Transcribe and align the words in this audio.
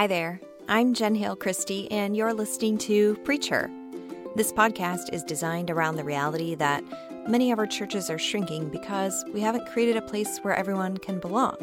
Hi 0.00 0.06
there. 0.06 0.40
I'm 0.66 0.94
Jen 0.94 1.14
Hale 1.14 1.36
Christie, 1.36 1.86
and 1.90 2.16
you're 2.16 2.32
listening 2.32 2.78
to 2.78 3.16
Preacher. 3.16 3.70
This 4.34 4.50
podcast 4.50 5.12
is 5.12 5.22
designed 5.22 5.68
around 5.68 5.96
the 5.96 6.04
reality 6.04 6.54
that 6.54 6.82
many 7.28 7.52
of 7.52 7.58
our 7.58 7.66
churches 7.66 8.08
are 8.08 8.18
shrinking 8.18 8.70
because 8.70 9.26
we 9.34 9.42
haven't 9.42 9.66
created 9.66 9.98
a 9.98 10.00
place 10.00 10.38
where 10.38 10.54
everyone 10.54 10.96
can 10.96 11.20
belong. 11.20 11.54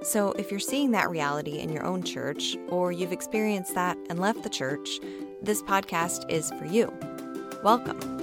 So, 0.00 0.32
if 0.38 0.50
you're 0.50 0.58
seeing 0.58 0.92
that 0.92 1.10
reality 1.10 1.58
in 1.58 1.68
your 1.68 1.84
own 1.84 2.02
church, 2.02 2.56
or 2.68 2.92
you've 2.92 3.12
experienced 3.12 3.74
that 3.74 3.98
and 4.08 4.18
left 4.18 4.42
the 4.42 4.48
church, 4.48 4.98
this 5.42 5.62
podcast 5.62 6.30
is 6.30 6.50
for 6.52 6.64
you. 6.64 6.90
Welcome. 7.62 8.15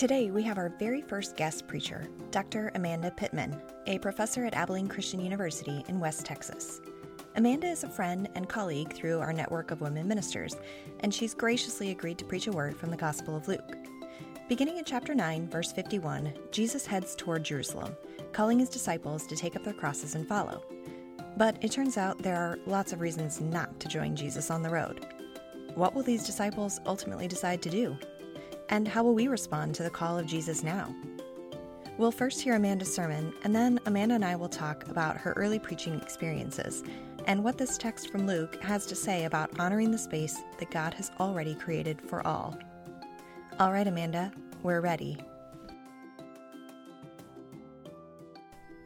Today, 0.00 0.30
we 0.30 0.42
have 0.44 0.56
our 0.56 0.72
very 0.78 1.02
first 1.02 1.36
guest 1.36 1.68
preacher, 1.68 2.08
Dr. 2.30 2.72
Amanda 2.74 3.10
Pittman, 3.10 3.60
a 3.86 3.98
professor 3.98 4.46
at 4.46 4.54
Abilene 4.54 4.88
Christian 4.88 5.20
University 5.20 5.84
in 5.88 6.00
West 6.00 6.24
Texas. 6.24 6.80
Amanda 7.36 7.66
is 7.66 7.84
a 7.84 7.88
friend 7.90 8.26
and 8.34 8.48
colleague 8.48 8.94
through 8.94 9.18
our 9.18 9.34
network 9.34 9.70
of 9.70 9.82
women 9.82 10.08
ministers, 10.08 10.56
and 11.00 11.12
she's 11.12 11.34
graciously 11.34 11.90
agreed 11.90 12.16
to 12.16 12.24
preach 12.24 12.46
a 12.46 12.50
word 12.50 12.78
from 12.78 12.90
the 12.90 12.96
Gospel 12.96 13.36
of 13.36 13.46
Luke. 13.46 13.76
Beginning 14.48 14.78
in 14.78 14.86
chapter 14.86 15.14
9, 15.14 15.50
verse 15.50 15.70
51, 15.70 16.32
Jesus 16.50 16.86
heads 16.86 17.14
toward 17.14 17.44
Jerusalem, 17.44 17.94
calling 18.32 18.58
his 18.58 18.70
disciples 18.70 19.26
to 19.26 19.36
take 19.36 19.54
up 19.54 19.64
their 19.64 19.74
crosses 19.74 20.14
and 20.14 20.26
follow. 20.26 20.62
But 21.36 21.62
it 21.62 21.72
turns 21.72 21.98
out 21.98 22.22
there 22.22 22.38
are 22.38 22.58
lots 22.64 22.94
of 22.94 23.02
reasons 23.02 23.42
not 23.42 23.78
to 23.80 23.88
join 23.88 24.16
Jesus 24.16 24.50
on 24.50 24.62
the 24.62 24.70
road. 24.70 25.06
What 25.74 25.94
will 25.94 26.02
these 26.02 26.24
disciples 26.24 26.80
ultimately 26.86 27.28
decide 27.28 27.60
to 27.60 27.68
do? 27.68 27.98
And 28.70 28.86
how 28.86 29.02
will 29.02 29.14
we 29.14 29.28
respond 29.28 29.74
to 29.74 29.82
the 29.82 29.90
call 29.90 30.18
of 30.18 30.26
Jesus 30.26 30.62
now? 30.62 30.94
We'll 31.98 32.12
first 32.12 32.40
hear 32.40 32.54
Amanda's 32.54 32.94
sermon, 32.94 33.34
and 33.42 33.54
then 33.54 33.78
Amanda 33.84 34.14
and 34.14 34.24
I 34.24 34.36
will 34.36 34.48
talk 34.48 34.88
about 34.88 35.18
her 35.18 35.32
early 35.32 35.58
preaching 35.58 36.00
experiences 36.00 36.82
and 37.26 37.44
what 37.44 37.58
this 37.58 37.76
text 37.76 38.10
from 38.10 38.26
Luke 38.26 38.62
has 38.62 38.86
to 38.86 38.94
say 38.94 39.24
about 39.24 39.58
honoring 39.60 39.90
the 39.90 39.98
space 39.98 40.38
that 40.58 40.70
God 40.70 40.94
has 40.94 41.10
already 41.20 41.54
created 41.54 42.00
for 42.00 42.26
all. 42.26 42.56
All 43.58 43.72
right, 43.72 43.86
Amanda, 43.86 44.32
we're 44.62 44.80
ready. 44.80 45.18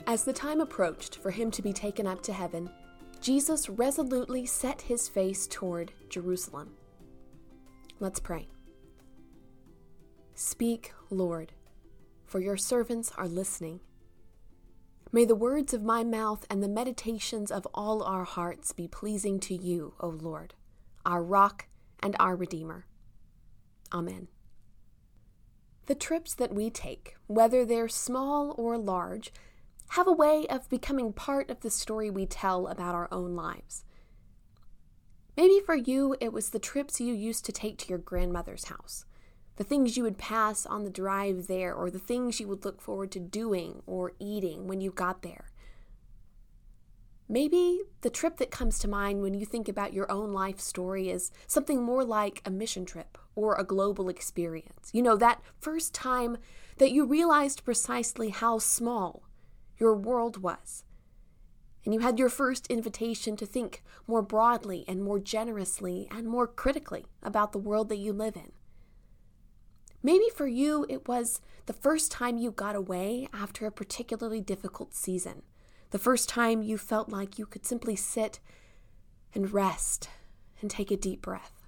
As 0.06 0.24
the 0.24 0.32
time 0.32 0.60
approached 0.60 1.16
for 1.16 1.30
him 1.30 1.50
to 1.52 1.62
be 1.62 1.72
taken 1.72 2.06
up 2.06 2.22
to 2.24 2.32
heaven, 2.32 2.68
Jesus 3.20 3.68
resolutely 3.68 4.44
set 4.44 4.82
his 4.82 5.08
face 5.08 5.46
toward 5.46 5.92
Jerusalem. 6.08 6.74
Let's 8.00 8.18
pray. 8.18 8.48
Speak, 10.36 10.92
Lord, 11.10 11.52
for 12.26 12.40
your 12.40 12.56
servants 12.56 13.12
are 13.16 13.28
listening. 13.28 13.78
May 15.12 15.24
the 15.24 15.36
words 15.36 15.72
of 15.72 15.84
my 15.84 16.02
mouth 16.02 16.44
and 16.50 16.60
the 16.60 16.68
meditations 16.68 17.52
of 17.52 17.68
all 17.72 18.02
our 18.02 18.24
hearts 18.24 18.72
be 18.72 18.88
pleasing 18.88 19.38
to 19.40 19.54
you, 19.54 19.94
O 20.00 20.08
Lord, 20.08 20.54
our 21.06 21.22
rock 21.22 21.68
and 22.00 22.16
our 22.18 22.34
Redeemer. 22.34 22.86
Amen. 23.92 24.26
The 25.86 25.94
trips 25.94 26.34
that 26.34 26.52
we 26.52 26.68
take, 26.68 27.14
whether 27.28 27.64
they're 27.64 27.88
small 27.88 28.56
or 28.58 28.76
large, 28.76 29.32
have 29.90 30.08
a 30.08 30.12
way 30.12 30.48
of 30.50 30.68
becoming 30.68 31.12
part 31.12 31.48
of 31.48 31.60
the 31.60 31.70
story 31.70 32.10
we 32.10 32.26
tell 32.26 32.66
about 32.66 32.96
our 32.96 33.08
own 33.12 33.36
lives. 33.36 33.84
Maybe 35.36 35.60
for 35.60 35.76
you, 35.76 36.16
it 36.20 36.32
was 36.32 36.50
the 36.50 36.58
trips 36.58 37.00
you 37.00 37.14
used 37.14 37.44
to 37.44 37.52
take 37.52 37.78
to 37.78 37.88
your 37.88 37.98
grandmother's 37.98 38.64
house 38.64 39.04
the 39.56 39.64
things 39.64 39.96
you 39.96 40.02
would 40.02 40.18
pass 40.18 40.66
on 40.66 40.84
the 40.84 40.90
drive 40.90 41.46
there, 41.46 41.74
or 41.74 41.90
the 41.90 41.98
things 41.98 42.40
you 42.40 42.48
would 42.48 42.64
look 42.64 42.80
forward 42.80 43.12
to 43.12 43.20
doing 43.20 43.82
or 43.86 44.12
eating 44.18 44.66
when 44.66 44.80
you 44.80 44.90
got 44.90 45.22
there. 45.22 45.50
Maybe 47.28 47.80
the 48.02 48.10
trip 48.10 48.36
that 48.36 48.50
comes 48.50 48.78
to 48.80 48.88
mind 48.88 49.22
when 49.22 49.32
you 49.32 49.46
think 49.46 49.68
about 49.68 49.94
your 49.94 50.10
own 50.12 50.32
life 50.32 50.60
story 50.60 51.08
is 51.08 51.30
something 51.46 51.82
more 51.82 52.04
like 52.04 52.42
a 52.44 52.50
mission 52.50 52.84
trip 52.84 53.16
or 53.34 53.54
a 53.54 53.64
global 53.64 54.08
experience. 54.08 54.90
You 54.92 55.02
know, 55.02 55.16
that 55.16 55.40
first 55.58 55.94
time 55.94 56.36
that 56.76 56.92
you 56.92 57.06
realized 57.06 57.64
precisely 57.64 58.28
how 58.28 58.58
small 58.58 59.22
your 59.78 59.94
world 59.94 60.42
was. 60.42 60.84
And 61.84 61.94
you 61.94 62.00
had 62.00 62.18
your 62.18 62.28
first 62.28 62.66
invitation 62.68 63.36
to 63.36 63.46
think 63.46 63.82
more 64.06 64.22
broadly 64.22 64.84
and 64.86 65.02
more 65.02 65.18
generously 65.18 66.08
and 66.10 66.26
more 66.26 66.46
critically 66.46 67.06
about 67.22 67.52
the 67.52 67.58
world 67.58 67.88
that 67.88 67.98
you 67.98 68.12
live 68.12 68.36
in. 68.36 68.52
Maybe 70.04 70.28
for 70.28 70.46
you, 70.46 70.84
it 70.90 71.08
was 71.08 71.40
the 71.64 71.72
first 71.72 72.12
time 72.12 72.36
you 72.36 72.50
got 72.50 72.76
away 72.76 73.26
after 73.32 73.66
a 73.66 73.72
particularly 73.72 74.42
difficult 74.42 74.94
season, 74.94 75.40
the 75.92 75.98
first 75.98 76.28
time 76.28 76.62
you 76.62 76.76
felt 76.76 77.08
like 77.08 77.38
you 77.38 77.46
could 77.46 77.64
simply 77.64 77.96
sit 77.96 78.38
and 79.32 79.50
rest 79.50 80.10
and 80.60 80.70
take 80.70 80.90
a 80.90 80.96
deep 80.98 81.22
breath. 81.22 81.66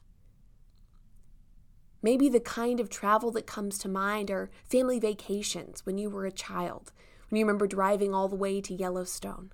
Maybe 2.02 2.28
the 2.28 2.38
kind 2.38 2.78
of 2.78 2.90
travel 2.90 3.30
that 3.30 3.46
comes 3.46 3.78
to 3.78 3.88
mind 3.88 4.30
are 4.30 4.50
family 4.68 5.00
vacations 5.00 5.86
when 5.86 5.96
you 5.96 6.10
were 6.10 6.26
a 6.26 6.30
child, 6.30 6.92
when 7.30 7.38
you 7.38 7.46
remember 7.46 7.66
driving 7.66 8.12
all 8.12 8.28
the 8.28 8.36
way 8.36 8.60
to 8.60 8.74
Yellowstone, 8.74 9.50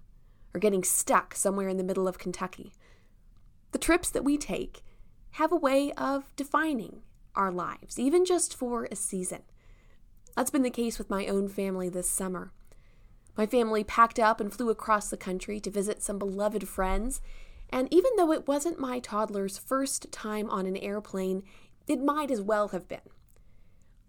or 0.53 0.59
getting 0.59 0.82
stuck 0.82 1.37
somewhere 1.37 1.69
in 1.69 1.76
the 1.76 1.84
middle 1.84 2.09
of 2.09 2.19
Kentucky. 2.19 2.72
The 3.71 3.78
trips 3.78 4.10
that 4.10 4.25
we 4.25 4.37
take 4.37 4.82
have 5.32 5.53
a 5.53 5.56
way 5.56 5.92
of 5.92 6.34
defining 6.34 7.03
our 7.34 7.50
lives, 7.50 7.98
even 7.98 8.25
just 8.25 8.54
for 8.54 8.88
a 8.91 8.97
season. 8.97 9.43
That's 10.37 10.50
been 10.50 10.62
the 10.62 10.70
case 10.70 10.98
with 10.98 11.10
my 11.10 11.26
own 11.26 11.48
family 11.48 11.88
this 11.88 12.09
summer. 12.09 12.53
My 13.37 13.47
family 13.47 13.84
packed 13.84 14.19
up 14.19 14.41
and 14.41 14.53
flew 14.53 14.70
across 14.70 15.09
the 15.09 15.16
country 15.16 15.60
to 15.60 15.71
visit 15.71 16.03
some 16.03 16.19
beloved 16.19 16.69
friends, 16.69 17.21
and 17.71 17.88
even 17.92 18.12
though 18.16 18.32
it 18.32 18.47
wasn't 18.47 18.78
my 18.78 18.98
toddler's 18.98 19.59
first 19.59 20.12
time 20.12 20.50
on 20.50 20.66
an 20.66 20.76
airplane, 20.76 21.42
it 21.87 22.03
might 22.03 22.31
as 22.31 22.41
well 22.41 22.69
have 22.69 22.88
been. 22.88 23.00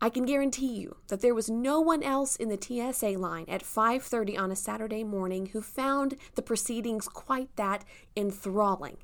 I 0.02 0.10
can 0.10 0.26
guarantee 0.26 0.74
you 0.74 0.98
that 1.08 1.22
there 1.22 1.34
was 1.34 1.50
no 1.50 1.80
one 1.80 2.04
else 2.04 2.36
in 2.36 2.50
the 2.50 2.60
TSA 2.62 3.18
line 3.18 3.46
at 3.48 3.64
5:30 3.64 4.38
on 4.38 4.52
a 4.52 4.56
Saturday 4.56 5.06
morning 5.06 5.48
who 5.48 5.62
found 5.62 6.18
the 6.36 6.42
proceedings 6.42 7.08
quite 7.08 7.56
that 7.56 7.86
enthralling. 8.18 8.98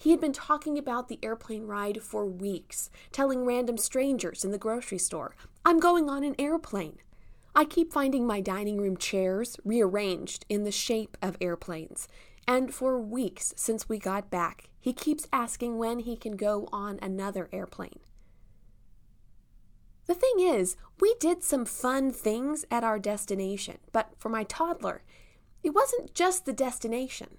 He 0.00 0.12
had 0.12 0.20
been 0.20 0.32
talking 0.32 0.78
about 0.78 1.08
the 1.08 1.18
airplane 1.22 1.66
ride 1.66 2.02
for 2.02 2.24
weeks, 2.24 2.88
telling 3.12 3.44
random 3.44 3.76
strangers 3.76 4.46
in 4.46 4.50
the 4.50 4.56
grocery 4.56 4.96
store, 4.96 5.36
I'm 5.62 5.78
going 5.78 6.08
on 6.08 6.24
an 6.24 6.34
airplane. 6.38 6.96
I 7.54 7.66
keep 7.66 7.92
finding 7.92 8.26
my 8.26 8.40
dining 8.40 8.78
room 8.78 8.96
chairs 8.96 9.58
rearranged 9.62 10.46
in 10.48 10.64
the 10.64 10.72
shape 10.72 11.18
of 11.20 11.36
airplanes. 11.38 12.08
And 12.48 12.72
for 12.72 12.98
weeks 12.98 13.52
since 13.58 13.90
we 13.90 13.98
got 13.98 14.30
back, 14.30 14.70
he 14.80 14.94
keeps 14.94 15.28
asking 15.34 15.76
when 15.76 15.98
he 15.98 16.16
can 16.16 16.34
go 16.34 16.66
on 16.72 16.98
another 17.02 17.50
airplane. 17.52 18.00
The 20.06 20.14
thing 20.14 20.40
is, 20.40 20.76
we 20.98 21.14
did 21.20 21.44
some 21.44 21.66
fun 21.66 22.10
things 22.10 22.64
at 22.70 22.84
our 22.84 22.98
destination, 22.98 23.76
but 23.92 24.14
for 24.16 24.30
my 24.30 24.44
toddler, 24.44 25.02
it 25.62 25.74
wasn't 25.74 26.14
just 26.14 26.46
the 26.46 26.54
destination, 26.54 27.36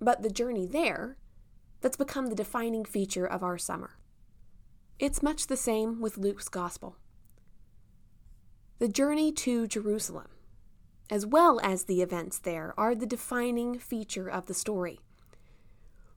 but 0.00 0.22
the 0.22 0.30
journey 0.30 0.66
there 0.66 1.16
that's 1.80 1.96
become 1.96 2.26
the 2.26 2.34
defining 2.34 2.84
feature 2.84 3.26
of 3.26 3.42
our 3.42 3.58
summer. 3.58 3.96
It's 4.98 5.22
much 5.22 5.46
the 5.46 5.56
same 5.56 6.00
with 6.00 6.18
Luke's 6.18 6.48
Gospel. 6.48 6.96
The 8.78 8.88
journey 8.88 9.32
to 9.32 9.66
Jerusalem, 9.66 10.28
as 11.10 11.24
well 11.24 11.58
as 11.62 11.84
the 11.84 12.02
events 12.02 12.38
there, 12.38 12.74
are 12.76 12.94
the 12.94 13.06
defining 13.06 13.78
feature 13.78 14.28
of 14.28 14.46
the 14.46 14.54
story. 14.54 15.00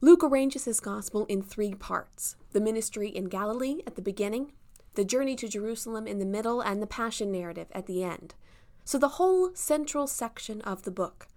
Luke 0.02 0.24
arranges 0.24 0.66
his 0.66 0.80
Gospel 0.80 1.26
in 1.26 1.42
three 1.42 1.74
parts 1.74 2.36
the 2.52 2.60
ministry 2.60 3.10
in 3.10 3.26
Galilee 3.26 3.82
at 3.86 3.96
the 3.96 4.02
beginning, 4.02 4.52
the 4.96 5.06
journey 5.06 5.36
to 5.38 5.48
Jerusalem 5.48 6.08
in 6.08 6.20
the 6.20 6.26
middle, 6.26 6.60
and 6.60 6.82
the 6.82 6.88
Passion 6.88 7.32
narrative 7.32 7.68
at 7.72 7.86
the 7.86 8.04
end. 8.04 8.36
So 8.84 8.98
the 8.98 9.16
whole 9.20 9.54
central 9.54 10.08
section 10.08 10.62
of 10.62 10.84
the 10.84 10.92
book 10.92 11.29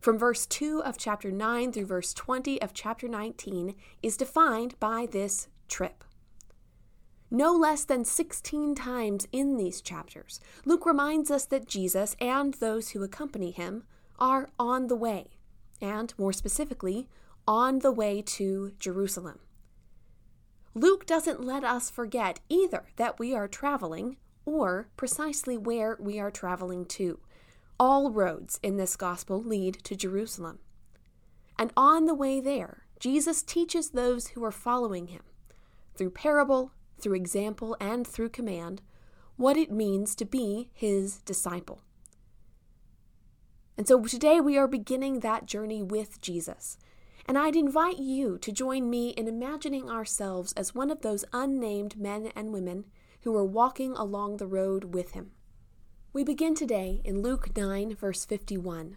from 0.00 0.18
verse 0.18 0.46
2 0.46 0.82
of 0.84 0.96
chapter 0.96 1.30
9 1.30 1.72
through 1.72 1.86
verse 1.86 2.14
20 2.14 2.60
of 2.62 2.72
chapter 2.72 3.08
19 3.08 3.74
is 4.02 4.16
defined 4.16 4.78
by 4.78 5.06
this 5.10 5.48
trip. 5.68 6.04
No 7.30 7.52
less 7.52 7.84
than 7.84 8.04
16 8.04 8.74
times 8.74 9.28
in 9.32 9.56
these 9.56 9.82
chapters, 9.82 10.40
Luke 10.64 10.86
reminds 10.86 11.30
us 11.30 11.44
that 11.46 11.68
Jesus 11.68 12.16
and 12.20 12.54
those 12.54 12.90
who 12.90 13.02
accompany 13.02 13.50
him 13.50 13.84
are 14.18 14.48
on 14.58 14.86
the 14.86 14.96
way, 14.96 15.26
and 15.80 16.14
more 16.16 16.32
specifically, 16.32 17.08
on 17.46 17.80
the 17.80 17.92
way 17.92 18.22
to 18.22 18.72
Jerusalem. 18.78 19.40
Luke 20.74 21.06
doesn't 21.06 21.44
let 21.44 21.64
us 21.64 21.90
forget 21.90 22.40
either 22.48 22.86
that 22.96 23.18
we 23.18 23.34
are 23.34 23.48
traveling 23.48 24.16
or 24.44 24.88
precisely 24.96 25.58
where 25.58 25.98
we 26.00 26.18
are 26.18 26.30
traveling 26.30 26.86
to. 26.86 27.18
All 27.80 28.10
roads 28.10 28.58
in 28.62 28.76
this 28.76 28.96
gospel 28.96 29.40
lead 29.40 29.74
to 29.84 29.94
Jerusalem. 29.94 30.58
And 31.56 31.72
on 31.76 32.06
the 32.06 32.14
way 32.14 32.40
there, 32.40 32.86
Jesus 32.98 33.42
teaches 33.42 33.90
those 33.90 34.28
who 34.28 34.44
are 34.44 34.50
following 34.50 35.08
him, 35.08 35.22
through 35.94 36.10
parable, 36.10 36.72
through 36.98 37.14
example, 37.14 37.76
and 37.80 38.04
through 38.04 38.30
command, 38.30 38.82
what 39.36 39.56
it 39.56 39.70
means 39.70 40.16
to 40.16 40.24
be 40.24 40.70
his 40.74 41.18
disciple. 41.20 41.82
And 43.76 43.86
so 43.86 44.02
today 44.02 44.40
we 44.40 44.58
are 44.58 44.66
beginning 44.66 45.20
that 45.20 45.46
journey 45.46 45.80
with 45.80 46.20
Jesus. 46.20 46.78
And 47.26 47.38
I'd 47.38 47.54
invite 47.54 47.98
you 47.98 48.38
to 48.38 48.50
join 48.50 48.90
me 48.90 49.10
in 49.10 49.28
imagining 49.28 49.88
ourselves 49.88 50.52
as 50.54 50.74
one 50.74 50.90
of 50.90 51.02
those 51.02 51.24
unnamed 51.32 51.96
men 51.96 52.32
and 52.34 52.52
women 52.52 52.86
who 53.22 53.36
are 53.36 53.44
walking 53.44 53.92
along 53.92 54.38
the 54.38 54.48
road 54.48 54.94
with 54.94 55.12
him. 55.12 55.30
We 56.18 56.24
begin 56.24 56.56
today 56.56 57.00
in 57.04 57.22
Luke 57.22 57.56
9, 57.56 57.94
verse 57.94 58.24
51. 58.24 58.96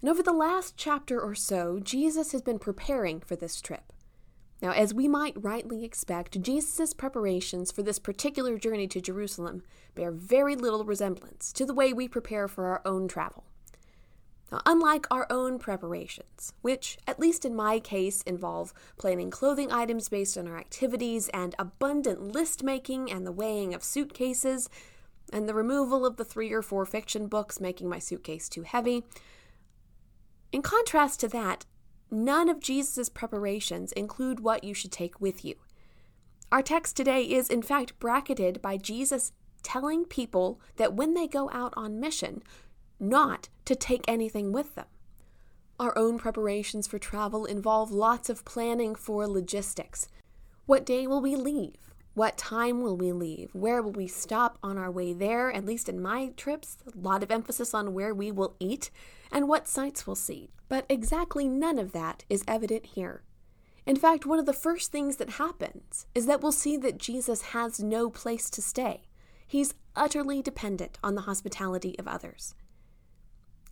And 0.00 0.10
over 0.10 0.22
the 0.22 0.32
last 0.32 0.78
chapter 0.78 1.20
or 1.20 1.34
so, 1.34 1.78
Jesus 1.78 2.32
has 2.32 2.40
been 2.40 2.58
preparing 2.58 3.20
for 3.20 3.36
this 3.36 3.60
trip. 3.60 3.92
Now, 4.62 4.70
as 4.70 4.94
we 4.94 5.08
might 5.08 5.34
rightly 5.36 5.84
expect, 5.84 6.40
Jesus' 6.40 6.94
preparations 6.94 7.70
for 7.70 7.82
this 7.82 7.98
particular 7.98 8.56
journey 8.56 8.88
to 8.88 9.02
Jerusalem 9.02 9.62
bear 9.94 10.10
very 10.10 10.56
little 10.56 10.86
resemblance 10.86 11.52
to 11.52 11.66
the 11.66 11.74
way 11.74 11.92
we 11.92 12.08
prepare 12.08 12.48
for 12.48 12.64
our 12.64 12.80
own 12.86 13.08
travel. 13.08 13.44
Now, 14.50 14.62
unlike 14.64 15.06
our 15.10 15.26
own 15.28 15.58
preparations, 15.58 16.54
which, 16.62 16.96
at 17.06 17.20
least 17.20 17.44
in 17.44 17.54
my 17.54 17.78
case, 17.78 18.22
involve 18.22 18.72
planning 18.96 19.30
clothing 19.30 19.70
items 19.70 20.08
based 20.08 20.38
on 20.38 20.48
our 20.48 20.56
activities 20.56 21.28
and 21.34 21.54
abundant 21.58 22.22
list 22.22 22.62
making 22.62 23.12
and 23.12 23.26
the 23.26 23.32
weighing 23.32 23.74
of 23.74 23.84
suitcases, 23.84 24.70
and 25.32 25.48
the 25.48 25.54
removal 25.54 26.04
of 26.04 26.16
the 26.16 26.24
three 26.24 26.52
or 26.52 26.62
four 26.62 26.84
fiction 26.84 27.26
books 27.26 27.60
making 27.60 27.88
my 27.88 27.98
suitcase 27.98 28.48
too 28.48 28.62
heavy. 28.62 29.04
In 30.52 30.62
contrast 30.62 31.20
to 31.20 31.28
that, 31.28 31.64
none 32.10 32.48
of 32.48 32.60
Jesus' 32.60 33.08
preparations 33.08 33.92
include 33.92 34.40
what 34.40 34.64
you 34.64 34.74
should 34.74 34.92
take 34.92 35.20
with 35.20 35.44
you. 35.44 35.54
Our 36.50 36.62
text 36.62 36.96
today 36.96 37.22
is, 37.22 37.48
in 37.48 37.62
fact, 37.62 37.98
bracketed 37.98 38.60
by 38.60 38.76
Jesus 38.76 39.32
telling 39.62 40.04
people 40.04 40.60
that 40.76 40.92
when 40.94 41.14
they 41.14 41.26
go 41.26 41.48
out 41.50 41.72
on 41.76 42.00
mission, 42.00 42.42
not 43.00 43.48
to 43.64 43.74
take 43.74 44.04
anything 44.06 44.52
with 44.52 44.74
them. 44.74 44.86
Our 45.80 45.96
own 45.96 46.18
preparations 46.18 46.86
for 46.86 46.98
travel 46.98 47.44
involve 47.46 47.90
lots 47.90 48.28
of 48.28 48.44
planning 48.44 48.94
for 48.94 49.26
logistics. 49.26 50.06
What 50.66 50.84
day 50.84 51.06
will 51.06 51.20
we 51.20 51.34
leave? 51.34 51.91
What 52.14 52.36
time 52.36 52.82
will 52.82 52.96
we 52.96 53.10
leave? 53.10 53.54
Where 53.54 53.80
will 53.80 53.92
we 53.92 54.06
stop 54.06 54.58
on 54.62 54.76
our 54.76 54.90
way 54.90 55.14
there? 55.14 55.50
At 55.50 55.64
least 55.64 55.88
in 55.88 56.02
my 56.02 56.32
trips, 56.36 56.76
a 56.86 56.98
lot 56.98 57.22
of 57.22 57.30
emphasis 57.30 57.72
on 57.72 57.94
where 57.94 58.14
we 58.14 58.30
will 58.30 58.54
eat 58.60 58.90
and 59.30 59.48
what 59.48 59.66
sights 59.66 60.06
we'll 60.06 60.14
see. 60.14 60.50
But 60.68 60.84
exactly 60.90 61.48
none 61.48 61.78
of 61.78 61.92
that 61.92 62.24
is 62.28 62.44
evident 62.46 62.84
here. 62.84 63.22
In 63.86 63.96
fact, 63.96 64.26
one 64.26 64.38
of 64.38 64.44
the 64.44 64.52
first 64.52 64.92
things 64.92 65.16
that 65.16 65.30
happens 65.30 66.06
is 66.14 66.26
that 66.26 66.42
we'll 66.42 66.52
see 66.52 66.76
that 66.76 66.98
Jesus 66.98 67.42
has 67.42 67.80
no 67.80 68.10
place 68.10 68.50
to 68.50 68.60
stay. 68.60 69.04
He's 69.46 69.74
utterly 69.96 70.42
dependent 70.42 70.98
on 71.02 71.14
the 71.14 71.22
hospitality 71.22 71.98
of 71.98 72.06
others. 72.06 72.54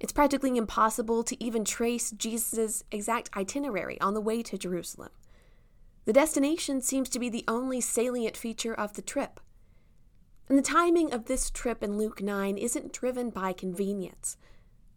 It's 0.00 0.12
practically 0.14 0.56
impossible 0.56 1.22
to 1.24 1.44
even 1.44 1.64
trace 1.64 2.10
Jesus' 2.10 2.84
exact 2.90 3.28
itinerary 3.36 4.00
on 4.00 4.14
the 4.14 4.20
way 4.20 4.42
to 4.44 4.56
Jerusalem. 4.56 5.10
The 6.04 6.12
destination 6.12 6.80
seems 6.80 7.08
to 7.10 7.18
be 7.18 7.28
the 7.28 7.44
only 7.46 7.80
salient 7.80 8.36
feature 8.36 8.74
of 8.74 8.94
the 8.94 9.02
trip. 9.02 9.40
And 10.48 10.58
the 10.58 10.62
timing 10.62 11.12
of 11.12 11.26
this 11.26 11.50
trip 11.50 11.82
in 11.82 11.96
Luke 11.96 12.22
9 12.22 12.58
isn't 12.58 12.92
driven 12.92 13.30
by 13.30 13.52
convenience. 13.52 14.36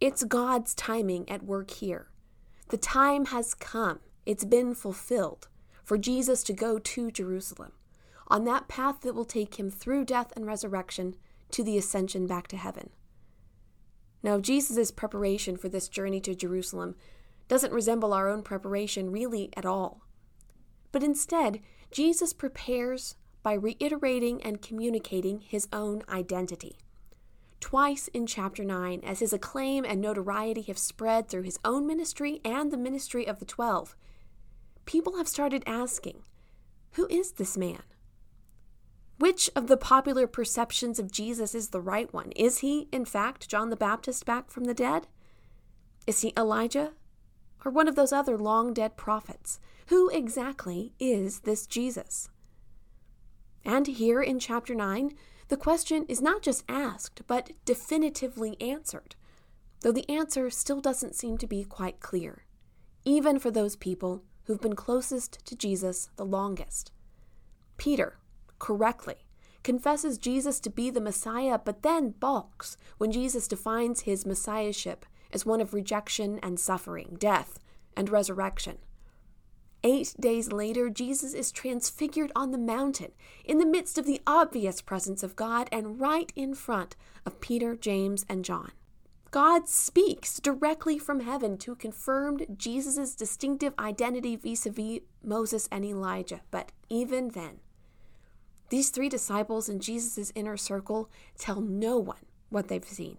It's 0.01 0.23
God's 0.23 0.73
timing 0.73 1.29
at 1.29 1.43
work 1.43 1.71
here. 1.71 2.07
The 2.69 2.77
time 2.77 3.25
has 3.25 3.53
come, 3.53 3.99
it's 4.25 4.45
been 4.45 4.73
fulfilled, 4.73 5.47
for 5.83 5.97
Jesus 5.97 6.43
to 6.43 6.53
go 6.53 6.79
to 6.79 7.11
Jerusalem, 7.11 7.73
on 8.27 8.45
that 8.45 8.67
path 8.67 9.01
that 9.01 9.13
will 9.13 9.25
take 9.25 9.59
him 9.59 9.69
through 9.69 10.05
death 10.05 10.33
and 10.35 10.45
resurrection 10.45 11.15
to 11.51 11.63
the 11.63 11.77
ascension 11.77 12.25
back 12.25 12.47
to 12.47 12.57
heaven. 12.57 12.89
Now, 14.23 14.39
Jesus' 14.39 14.89
preparation 14.89 15.57
for 15.57 15.69
this 15.69 15.89
journey 15.89 16.21
to 16.21 16.33
Jerusalem 16.33 16.95
doesn't 17.47 17.73
resemble 17.73 18.13
our 18.13 18.29
own 18.29 18.41
preparation 18.41 19.11
really 19.11 19.51
at 19.55 19.65
all. 19.65 20.01
But 20.93 21.03
instead, 21.03 21.59
Jesus 21.91 22.31
prepares 22.31 23.15
by 23.41 23.53
reiterating 23.53 24.41
and 24.41 24.61
communicating 24.61 25.41
his 25.41 25.67
own 25.73 26.03
identity. 26.07 26.77
Twice 27.59 28.07
in 28.09 28.25
chapter 28.27 28.63
9, 28.63 29.01
as 29.03 29.19
his 29.19 29.33
acclaim 29.33 29.83
and 29.83 29.99
notoriety 29.99 30.61
have 30.63 30.77
spread 30.77 31.27
through 31.27 31.41
his 31.41 31.59
own 31.65 31.85
ministry 31.85 32.39
and 32.45 32.71
the 32.71 32.77
ministry 32.77 33.27
of 33.27 33.39
the 33.39 33.45
Twelve, 33.45 33.97
people 34.85 35.17
have 35.17 35.27
started 35.27 35.63
asking, 35.65 36.21
Who 36.91 37.07
is 37.07 37.33
this 37.33 37.57
man? 37.57 37.83
Which 39.17 39.49
of 39.55 39.67
the 39.67 39.77
popular 39.77 40.27
perceptions 40.27 40.99
of 40.99 41.11
Jesus 41.11 41.55
is 41.55 41.69
the 41.69 41.81
right 41.81 42.13
one? 42.13 42.31
Is 42.35 42.59
he, 42.59 42.87
in 42.91 43.05
fact, 43.05 43.49
John 43.49 43.69
the 43.69 43.75
Baptist 43.75 44.25
back 44.25 44.51
from 44.51 44.65
the 44.65 44.73
dead? 44.73 45.07
Is 46.05 46.21
he 46.21 46.33
Elijah? 46.37 46.91
Or 47.65 47.71
one 47.71 47.87
of 47.87 47.95
those 47.95 48.11
other 48.11 48.37
long 48.37 48.73
dead 48.73 48.97
prophets? 48.97 49.59
Who 49.87 50.09
exactly 50.09 50.93
is 50.99 51.41
this 51.41 51.65
Jesus? 51.67 52.29
And 53.65 53.87
here 53.87 54.21
in 54.21 54.39
chapter 54.39 54.75
9, 54.75 55.13
the 55.47 55.57
question 55.57 56.05
is 56.07 56.21
not 56.21 56.41
just 56.41 56.63
asked, 56.67 57.21
but 57.27 57.51
definitively 57.65 58.59
answered, 58.61 59.15
though 59.81 59.91
the 59.91 60.09
answer 60.09 60.49
still 60.49 60.81
doesn't 60.81 61.15
seem 61.15 61.37
to 61.37 61.47
be 61.47 61.63
quite 61.63 61.99
clear, 61.99 62.45
even 63.05 63.39
for 63.39 63.51
those 63.51 63.75
people 63.75 64.23
who've 64.45 64.61
been 64.61 64.75
closest 64.75 65.45
to 65.45 65.55
Jesus 65.55 66.09
the 66.15 66.25
longest. 66.25 66.91
Peter, 67.77 68.17
correctly, 68.59 69.25
confesses 69.63 70.17
Jesus 70.17 70.59
to 70.59 70.69
be 70.69 70.89
the 70.89 71.01
Messiah, 71.01 71.57
but 71.63 71.83
then 71.83 72.11
balks 72.11 72.75
when 72.97 73.11
Jesus 73.11 73.47
defines 73.47 74.01
his 74.01 74.25
Messiahship 74.25 75.05
as 75.33 75.45
one 75.45 75.59
of 75.59 75.73
rejection 75.73 76.39
and 76.41 76.59
suffering, 76.59 77.17
death 77.19 77.59
and 77.97 78.09
resurrection. 78.09 78.77
Eight 79.83 80.15
days 80.17 80.53
later, 80.53 80.89
Jesus 80.89 81.33
is 81.33 81.51
transfigured 81.51 82.31
on 82.35 82.51
the 82.51 82.57
mountain 82.57 83.11
in 83.43 83.57
the 83.57 83.65
midst 83.65 83.97
of 83.97 84.05
the 84.05 84.21
obvious 84.25 84.81
presence 84.81 85.23
of 85.23 85.35
God 85.35 85.67
and 85.73 85.99
right 85.99 86.31
in 86.37 86.53
front 86.53 86.95
of 87.25 87.41
Peter, 87.41 87.75
James, 87.75 88.25
and 88.29 88.45
John. 88.45 88.71
God 89.31 89.67
speaks 89.67 90.39
directly 90.39 90.97
from 90.97 91.21
heaven 91.21 91.57
to 91.57 91.75
confirm 91.75 92.39
Jesus' 92.55 93.15
distinctive 93.15 93.73
identity 93.77 94.35
vis 94.35 94.65
a 94.65 94.69
vis 94.69 94.99
Moses 95.23 95.67
and 95.71 95.83
Elijah, 95.83 96.41
but 96.51 96.71
even 96.87 97.29
then, 97.29 97.59
these 98.69 98.89
three 98.89 99.09
disciples 99.09 99.67
in 99.67 99.79
Jesus' 99.79 100.31
inner 100.35 100.55
circle 100.55 101.09
tell 101.37 101.59
no 101.59 101.97
one 101.97 102.25
what 102.49 102.67
they've 102.67 102.83
seen. 102.83 103.17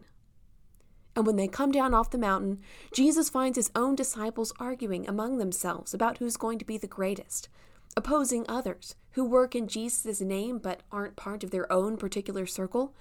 And 1.16 1.26
when 1.26 1.36
they 1.36 1.46
come 1.46 1.70
down 1.70 1.94
off 1.94 2.10
the 2.10 2.18
mountain, 2.18 2.60
Jesus 2.92 3.28
finds 3.28 3.56
his 3.56 3.70
own 3.74 3.94
disciples 3.94 4.52
arguing 4.58 5.08
among 5.08 5.38
themselves 5.38 5.94
about 5.94 6.18
who's 6.18 6.36
going 6.36 6.58
to 6.58 6.64
be 6.64 6.76
the 6.76 6.86
greatest, 6.86 7.48
opposing 7.96 8.44
others 8.48 8.96
who 9.12 9.24
work 9.24 9.54
in 9.54 9.68
Jesus' 9.68 10.20
name 10.20 10.58
but 10.58 10.82
aren't 10.90 11.16
part 11.16 11.44
of 11.44 11.50
their 11.50 11.70
own 11.72 11.96
particular 11.96 12.46
circle, 12.46 12.94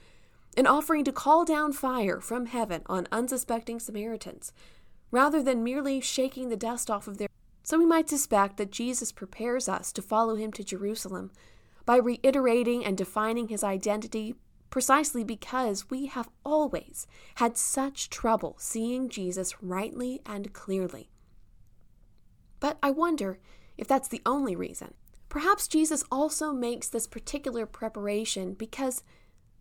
and 0.56 0.68
offering 0.68 1.04
to 1.04 1.12
call 1.12 1.44
down 1.44 1.74
fire 1.74 2.22
from 2.22 2.46
heaven 2.46 2.84
on 2.86 3.08
unsuspecting 3.12 3.80
Samaritans, 3.80 4.54
rather 5.10 5.42
than 5.42 5.64
merely 5.64 6.00
shaking 6.00 6.50
the 6.50 6.56
dust 6.56 6.92
off 6.92 7.08
of 7.08 7.18
their. 7.18 7.28
So 7.64 7.80
we 7.80 7.86
might 7.86 8.10
suspect 8.10 8.58
that 8.58 8.72
Jesus 8.72 9.12
prepares 9.12 9.68
us 9.68 9.92
to 9.94 10.02
follow 10.02 10.36
him 10.36 10.52
to 10.52 10.64
Jerusalem 10.64 11.32
by 11.86 11.98
reiterating 11.98 12.86
and 12.86 12.96
defining 12.98 13.48
his 13.48 13.64
identity 13.64 14.36
precisely 14.74 15.24
because 15.24 15.92
we 15.92 16.08
have 16.08 16.28
always 16.44 17.06
had 17.36 17.56
such 17.56 18.10
trouble 18.10 18.56
seeing 18.58 19.08
Jesus 19.08 19.62
rightly 19.62 20.20
and 20.26 20.52
clearly. 20.52 21.12
But 22.60 22.80
I 22.82 22.90
wonder 22.90 23.38
if 23.78 23.88
that's 23.88 24.08
the 24.08 24.24
only 24.26 24.56
reason. 24.56 24.96
Perhaps 25.30 25.68
Jesus 25.68 26.04
also 26.12 26.52
makes 26.52 26.90
this 26.90 27.06
particular 27.06 27.68
preparation 27.68 28.56
because 28.56 29.04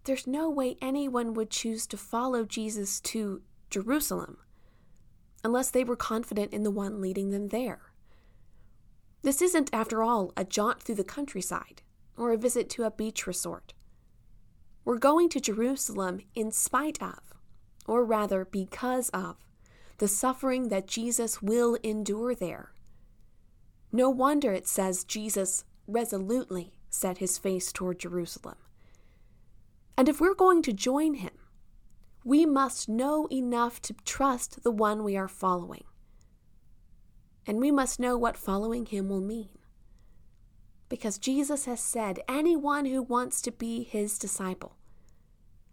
there's 0.05 0.27
no 0.27 0.49
way 0.49 0.79
anyone 0.81 1.35
would 1.35 1.51
choose 1.51 1.87
to 1.89 1.99
follow 1.99 2.47
Jesus 2.47 2.99
to 3.01 3.43
Jerusalem 3.69 4.39
unless 5.45 5.71
they 5.71 5.85
were 5.85 5.95
confident 5.95 6.55
in 6.55 6.63
the 6.63 6.71
one 6.71 7.03
leading 7.03 7.33
them 7.33 7.49
there. 7.49 7.83
This 9.21 9.43
isn't, 9.43 9.69
after 9.75 10.03
all, 10.03 10.33
a 10.39 10.45
jaunt 10.47 10.83
through 10.83 10.95
the 10.95 11.05
countryside 11.05 11.83
or 12.17 12.33
a 12.33 12.39
visit 12.39 12.71
to 12.71 12.85
a 12.85 12.91
beach 12.91 13.27
resort. 13.27 13.75
We're 14.85 14.99
going 14.99 15.29
to 15.31 15.41
Jerusalem 15.41 16.21
in 16.35 16.51
spite 16.51 17.01
of, 17.01 17.21
or 17.87 18.05
rather 18.05 18.45
because 18.45 19.09
of, 19.11 19.37
the 19.99 20.09
suffering 20.09 20.69
that 20.69 20.89
Jesus 20.89 21.41
will 21.41 21.77
endure 21.85 22.35
there. 22.35 22.73
No 23.93 24.11
wonder 24.11 24.53
it 24.53 24.67
says 24.67 25.05
Jesus 25.05 25.65
resolutely 25.87 26.73
set 26.91 27.19
his 27.19 27.39
face 27.39 27.73
toward 27.73 28.01
Jerusalem. 28.01 28.57
And 29.97 30.09
if 30.09 30.21
we're 30.21 30.35
going 30.35 30.63
to 30.63 30.73
join 30.73 31.15
him, 31.15 31.33
we 32.25 32.47
must 32.47 32.89
know 32.89 33.29
enough 33.31 33.81
to 33.83 33.95
trust 34.05 34.63
the 34.63 34.71
one 34.71 35.05
we 35.05 35.17
are 35.17 35.29
following. 35.29 35.85
And 37.47 37.59
we 37.59 37.71
must 37.71 38.01
know 38.01 38.17
what 38.17 38.37
following 38.37 38.87
him 38.87 39.09
will 39.09 39.21
mean 39.21 39.51
because 40.93 41.17
Jesus 41.17 41.65
has 41.65 41.81
said 41.81 42.21
anyone 42.29 42.85
who 42.85 43.01
wants 43.01 43.41
to 43.41 43.51
be 43.51 43.83
his 43.83 44.19
disciple 44.19 44.77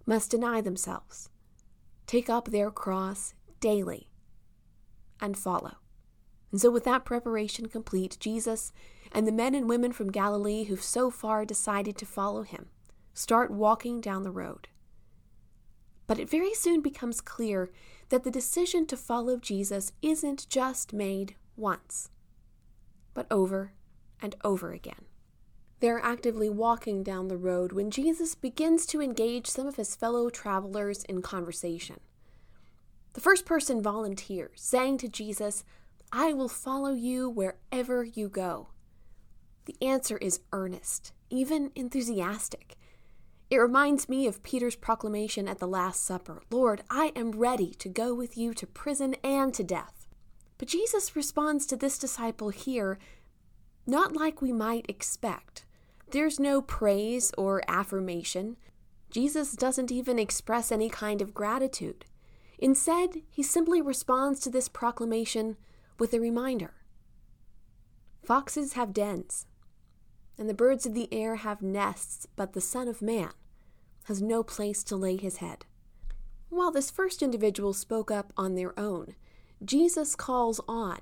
must 0.05 0.31
deny 0.31 0.61
themselves, 0.61 1.27
take 2.07 2.29
up 2.29 2.45
their 2.45 2.71
cross 2.71 3.33
daily 3.59 4.07
and 5.19 5.37
follow. 5.37 5.73
And 6.53 6.61
so, 6.61 6.71
with 6.71 6.85
that 6.85 7.03
preparation 7.03 7.65
complete, 7.65 8.15
Jesus 8.21 8.71
and 9.11 9.27
the 9.27 9.33
men 9.33 9.53
and 9.53 9.67
women 9.67 9.91
from 9.91 10.09
Galilee 10.09 10.63
who've 10.63 10.81
so 10.81 11.11
far 11.11 11.43
decided 11.43 11.97
to 11.97 12.05
follow 12.05 12.43
him 12.43 12.67
start 13.13 13.51
walking 13.51 13.99
down 13.99 14.23
the 14.23 14.31
road. 14.31 14.69
But 16.07 16.19
it 16.19 16.29
very 16.29 16.53
soon 16.53 16.79
becomes 16.79 17.19
clear 17.19 17.69
that 18.07 18.23
the 18.23 18.31
decision 18.31 18.85
to 18.85 18.95
follow 18.95 19.35
Jesus 19.35 19.91
isn't 20.01 20.47
just 20.47 20.93
made 20.93 21.35
once, 21.57 22.09
but 23.13 23.27
over 23.29 23.73
and 24.21 24.37
over 24.45 24.71
again. 24.71 25.08
They're 25.79 26.03
actively 26.03 26.49
walking 26.49 27.03
down 27.03 27.27
the 27.27 27.37
road 27.37 27.71
when 27.71 27.89
Jesus 27.89 28.35
begins 28.35 28.85
to 28.87 29.01
engage 29.01 29.47
some 29.47 29.65
of 29.65 29.77
his 29.77 29.95
fellow 29.95 30.29
travelers 30.29 31.03
in 31.05 31.21
conversation. 31.21 31.99
The 33.13 33.21
first 33.21 33.45
person 33.45 33.81
volunteers, 33.81 34.59
saying 34.61 34.97
to 34.99 35.07
Jesus, 35.07 35.63
I 36.11 36.33
will 36.33 36.49
follow 36.49 36.93
you 36.93 37.29
wherever 37.29 38.03
you 38.03 38.27
go. 38.27 38.69
The 39.65 39.75
answer 39.81 40.17
is 40.17 40.41
earnest, 40.51 41.13
even 41.29 41.71
enthusiastic. 41.75 42.75
It 43.49 43.57
reminds 43.57 44.09
me 44.09 44.27
of 44.27 44.43
Peter's 44.43 44.75
proclamation 44.75 45.47
at 45.47 45.59
the 45.59 45.67
Last 45.67 46.03
Supper 46.03 46.43
Lord, 46.51 46.83
I 46.89 47.11
am 47.15 47.31
ready 47.31 47.73
to 47.75 47.89
go 47.89 48.13
with 48.13 48.37
you 48.37 48.53
to 48.53 48.67
prison 48.67 49.15
and 49.23 49.53
to 49.53 49.63
death. 49.63 50.07
But 50.57 50.67
Jesus 50.67 51.15
responds 51.15 51.65
to 51.67 51.75
this 51.75 51.97
disciple 51.97 52.49
here 52.49 52.99
not 53.87 54.15
like 54.15 54.41
we 54.41 54.53
might 54.53 54.85
expect. 54.87 55.65
There's 56.11 56.39
no 56.39 56.61
praise 56.61 57.31
or 57.37 57.61
affirmation. 57.67 58.57
Jesus 59.11 59.51
doesn't 59.51 59.91
even 59.91 60.17
express 60.17 60.71
any 60.71 60.89
kind 60.89 61.21
of 61.21 61.35
gratitude. 61.35 62.05
Instead, 62.57 63.21
he 63.29 63.43
simply 63.43 63.81
responds 63.81 64.39
to 64.39 64.49
this 64.49 64.67
proclamation 64.67 65.55
with 65.99 66.13
a 66.13 66.19
reminder 66.19 66.73
Foxes 68.23 68.73
have 68.73 68.93
dens, 68.93 69.45
and 70.37 70.49
the 70.49 70.53
birds 70.53 70.85
of 70.85 70.93
the 70.93 71.11
air 71.13 71.37
have 71.37 71.61
nests, 71.61 72.27
but 72.35 72.53
the 72.53 72.61
Son 72.61 72.87
of 72.87 73.01
Man 73.01 73.31
has 74.05 74.21
no 74.21 74.41
place 74.41 74.83
to 74.85 74.95
lay 74.95 75.15
his 75.15 75.37
head. 75.37 75.65
While 76.49 76.71
this 76.71 76.89
first 76.89 77.21
individual 77.21 77.73
spoke 77.73 78.09
up 78.09 78.33
on 78.35 78.55
their 78.55 78.77
own, 78.79 79.15
Jesus 79.63 80.15
calls 80.15 80.59
on, 80.67 80.99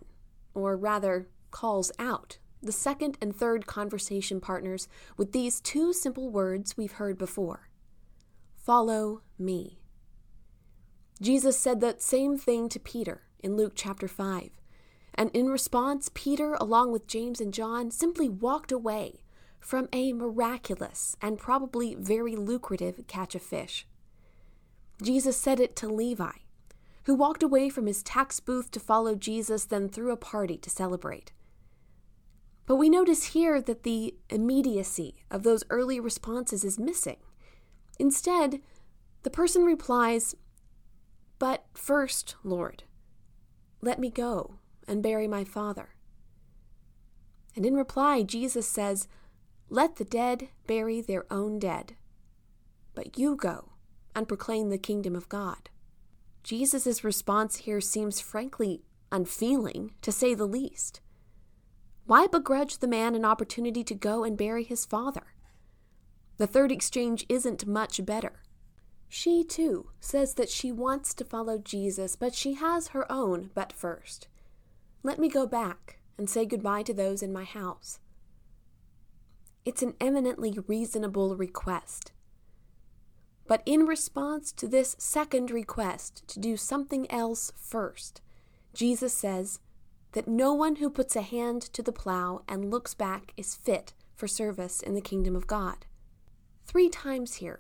or 0.53 0.75
rather, 0.75 1.29
calls 1.49 1.91
out 1.97 2.39
the 2.61 2.71
second 2.71 3.17
and 3.21 3.35
third 3.35 3.67
conversation 3.67 4.41
partners 4.41 4.87
with 5.15 5.31
these 5.31 5.61
two 5.61 5.93
simple 5.93 6.29
words 6.29 6.75
we've 6.77 6.93
heard 6.93 7.17
before 7.17 7.69
Follow 8.55 9.21
me. 9.39 9.79
Jesus 11.21 11.57
said 11.57 11.79
that 11.81 12.01
same 12.01 12.37
thing 12.37 12.67
to 12.69 12.79
Peter 12.79 13.21
in 13.39 13.55
Luke 13.55 13.73
chapter 13.75 14.07
5. 14.07 14.49
And 15.15 15.31
in 15.33 15.47
response, 15.47 16.11
Peter, 16.13 16.53
along 16.55 16.91
with 16.91 17.07
James 17.07 17.39
and 17.39 17.53
John, 17.53 17.89
simply 17.89 18.29
walked 18.29 18.71
away 18.71 19.21
from 19.59 19.87
a 19.91 20.13
miraculous 20.13 21.15
and 21.21 21.39
probably 21.39 21.95
very 21.95 22.35
lucrative 22.35 23.01
catch 23.07 23.35
of 23.35 23.41
fish. 23.41 23.87
Jesus 25.01 25.37
said 25.37 25.59
it 25.59 25.75
to 25.77 25.87
Levi, 25.87 26.31
who 27.05 27.15
walked 27.15 27.43
away 27.43 27.69
from 27.69 27.87
his 27.87 28.03
tax 28.03 28.39
booth 28.39 28.69
to 28.71 28.79
follow 28.79 29.15
Jesus, 29.15 29.65
then 29.65 29.89
threw 29.89 30.11
a 30.11 30.17
party 30.17 30.57
to 30.57 30.69
celebrate. 30.69 31.31
But 32.67 32.75
we 32.75 32.89
notice 32.89 33.27
here 33.27 33.61
that 33.61 33.83
the 33.83 34.13
immediacy 34.29 35.23
of 35.31 35.43
those 35.43 35.63
early 35.69 35.99
responses 35.99 36.63
is 36.63 36.77
missing. 36.77 37.17
Instead, 37.97 38.59
the 39.23 39.29
person 39.29 39.63
replies, 39.63 40.35
But 41.39 41.65
first, 41.73 42.35
Lord, 42.43 42.83
let 43.81 43.99
me 43.99 44.09
go 44.09 44.55
and 44.87 45.01
bury 45.01 45.27
my 45.27 45.45
father. 45.45 45.95
And 47.55 47.65
in 47.65 47.73
reply, 47.73 48.21
Jesus 48.21 48.67
says, 48.67 49.07
Let 49.69 49.95
the 49.95 50.05
dead 50.05 50.49
bury 50.67 51.01
their 51.01 51.25
own 51.31 51.59
dead, 51.59 51.95
but 52.93 53.17
you 53.17 53.35
go 53.35 53.71
and 54.13 54.27
proclaim 54.27 54.69
the 54.69 54.77
kingdom 54.77 55.15
of 55.15 55.29
God. 55.29 55.69
Jesus' 56.43 57.03
response 57.03 57.57
here 57.57 57.81
seems 57.81 58.19
frankly 58.19 58.83
unfeeling, 59.11 59.91
to 60.01 60.11
say 60.11 60.33
the 60.33 60.45
least. 60.45 60.99
Why 62.07 62.25
begrudge 62.25 62.77
the 62.77 62.87
man 62.87 63.15
an 63.15 63.25
opportunity 63.25 63.83
to 63.83 63.93
go 63.93 64.23
and 64.23 64.37
bury 64.37 64.63
his 64.63 64.85
father? 64.85 65.33
The 66.37 66.47
third 66.47 66.71
exchange 66.71 67.25
isn't 67.27 67.67
much 67.67 68.05
better. 68.05 68.43
She, 69.09 69.43
too, 69.43 69.89
says 69.99 70.35
that 70.35 70.49
she 70.49 70.71
wants 70.71 71.13
to 71.15 71.25
follow 71.25 71.57
Jesus, 71.57 72.15
but 72.15 72.33
she 72.33 72.53
has 72.53 72.89
her 72.89 73.11
own 73.11 73.49
but 73.53 73.73
first. 73.73 74.29
Let 75.03 75.19
me 75.19 75.27
go 75.27 75.45
back 75.45 75.99
and 76.17 76.29
say 76.29 76.45
goodbye 76.45 76.83
to 76.83 76.93
those 76.93 77.21
in 77.21 77.33
my 77.33 77.43
house. 77.43 77.99
It's 79.65 79.83
an 79.83 79.95
eminently 79.99 80.57
reasonable 80.65 81.35
request. 81.35 82.13
But 83.47 83.63
in 83.65 83.85
response 83.85 84.53
to 84.53 84.67
this 84.69 84.95
second 84.97 85.51
request 85.51 86.25
to 86.29 86.39
do 86.39 86.55
something 86.55 87.09
else 87.11 87.51
first, 87.57 88.21
Jesus 88.73 89.13
says, 89.13 89.59
that 90.17 90.27
no 90.27 90.51
one 90.51 90.77
who 90.77 90.89
puts 90.89 91.15
a 91.15 91.21
hand 91.21 91.61
to 91.61 91.83
the 91.83 91.91
plow 91.91 92.41
and 92.49 92.71
looks 92.71 92.95
back 92.95 93.33
is 93.37 93.53
fit 93.53 93.93
for 94.15 94.27
service 94.27 94.81
in 94.81 94.95
the 94.95 94.99
kingdom 94.99 95.35
of 95.35 95.45
God. 95.45 95.85
Three 96.65 96.89
times 96.89 97.35
here, 97.35 97.59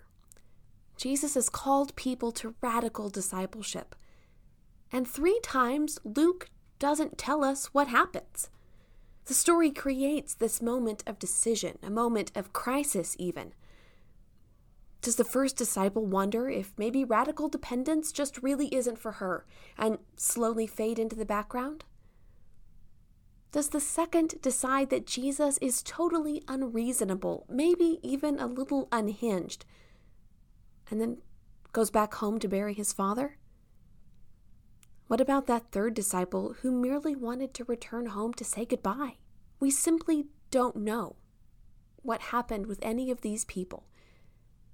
Jesus 0.95 1.35
has 1.35 1.49
called 1.49 1.95
people 1.95 2.31
to 2.31 2.55
radical 2.59 3.11
discipleship. 3.11 3.95
And 4.91 5.07
three 5.07 5.39
times, 5.43 5.99
Luke 6.03 6.49
doesn't 6.79 7.19
tell 7.19 7.43
us 7.43 7.75
what 7.75 7.89
happens. 7.89 8.49
The 9.25 9.35
story 9.35 9.69
creates 9.69 10.33
this 10.33 10.59
moment 10.59 11.03
of 11.05 11.19
decision, 11.19 11.77
a 11.83 11.91
moment 11.91 12.31
of 12.33 12.53
crisis, 12.53 13.15
even. 13.19 13.53
Does 15.03 15.17
the 15.17 15.23
first 15.23 15.57
disciple 15.57 16.07
wonder 16.07 16.49
if 16.49 16.73
maybe 16.75 17.03
radical 17.03 17.49
dependence 17.49 18.11
just 18.11 18.41
really 18.41 18.73
isn't 18.73 18.97
for 18.97 19.11
her 19.11 19.45
and 19.77 19.99
slowly 20.15 20.65
fade 20.65 20.97
into 20.97 21.15
the 21.15 21.23
background? 21.23 21.85
Does 23.51 23.69
the 23.69 23.79
second 23.79 24.41
decide 24.41 24.89
that 24.89 25.07
Jesus 25.07 25.57
is 25.59 25.81
totally 25.81 26.43
unreasonable, 26.47 27.45
maybe 27.49 27.99
even 28.03 28.39
a 28.39 28.45
little 28.45 28.87
unhinged, 28.91 29.65
and 30.91 30.99
then 30.99 31.17
goes 31.71 31.89
back 31.89 32.15
home 32.15 32.39
to 32.39 32.47
bury 32.47 32.73
his 32.73 32.91
father? 32.91 33.37
What 35.07 35.21
about 35.21 35.47
that 35.47 35.71
third 35.71 35.93
disciple 35.93 36.55
who 36.61 36.71
merely 36.71 37.15
wanted 37.15 37.53
to 37.53 37.63
return 37.63 38.07
home 38.07 38.33
to 38.33 38.43
say 38.43 38.65
goodbye? 38.65 39.15
We 39.59 39.71
simply 39.71 40.25
don't 40.51 40.75
know 40.75 41.15
what 42.03 42.21
happened 42.23 42.67
with 42.67 42.79
any 42.81 43.09
of 43.09 43.21
these 43.21 43.45
people. 43.45 43.85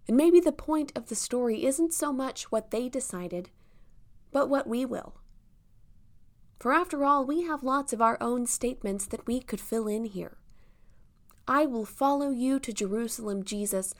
And 0.07 0.17
maybe 0.17 0.39
the 0.39 0.51
point 0.51 0.91
of 0.95 1.07
the 1.07 1.15
story 1.15 1.65
isn't 1.65 1.93
so 1.93 2.11
much 2.11 2.51
what 2.51 2.71
they 2.71 2.89
decided, 2.89 3.51
but 4.31 4.49
what 4.49 4.67
we 4.67 4.85
will. 4.85 5.15
For 6.63 6.71
after 6.71 7.03
all, 7.03 7.25
we 7.25 7.41
have 7.41 7.61
lots 7.61 7.91
of 7.91 8.01
our 8.01 8.17
own 8.21 8.45
statements 8.45 9.05
that 9.07 9.27
we 9.27 9.41
could 9.41 9.59
fill 9.59 9.85
in 9.85 10.05
here. 10.05 10.37
I 11.45 11.65
will 11.65 11.83
follow 11.83 12.29
you 12.29 12.57
to 12.57 12.71
Jerusalem, 12.71 13.43
Jesus, 13.43 13.93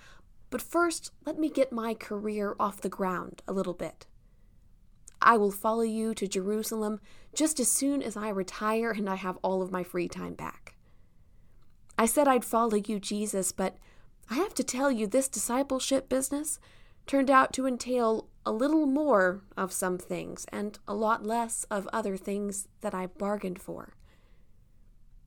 but 0.50 0.62
first 0.62 1.12
let 1.25 1.38
me 1.38 1.50
get 1.50 1.74
my 1.74 1.93
career 1.93 2.55
off 2.62 2.79
the 2.79 2.88
ground 2.88 3.41
a 3.50 3.51
little 3.51 3.74
bit. 3.74 4.05
I 5.22 5.36
will 5.36 5.51
follow 5.51 5.82
you 5.82 6.13
to 6.13 6.25
Jerusalem 6.25 7.01
just 7.36 7.60
as 7.60 7.70
soon 7.70 8.01
as 8.01 8.15
I 8.15 8.29
retire 8.29 8.91
and 8.91 9.10
I 9.10 9.15
have 9.15 9.38
all 9.43 9.62
of 9.62 9.70
my 9.74 9.84
free 9.84 10.08
time 10.08 10.34
back. 10.34 10.77
I 11.98 12.05
said 12.05 12.29
I'd 12.29 12.46
follow 12.46 12.75
you, 12.75 12.98
Jesus, 12.98 13.51
but 13.51 13.75
I 14.29 14.36
have 14.36 14.53
to 14.53 14.63
tell 14.63 14.89
you, 14.89 15.05
this 15.05 15.27
discipleship 15.27 16.08
business 16.08 16.60
turned 17.06 17.30
out 17.30 17.54
to 17.54 17.68
entail 17.68 18.28
a 18.46 18.52
little 18.52 18.86
more 18.86 19.42
of 19.56 19.72
some 19.72 19.98
things 19.98 20.46
and 20.52 20.80
a 20.88 20.94
lot 20.94 21.26
less 21.26 21.64
of 21.66 21.88
other 21.94 22.18
things 22.18 22.68
that 22.82 22.94
I 22.94 23.08
bargained 23.08 23.62
for. 23.62 23.94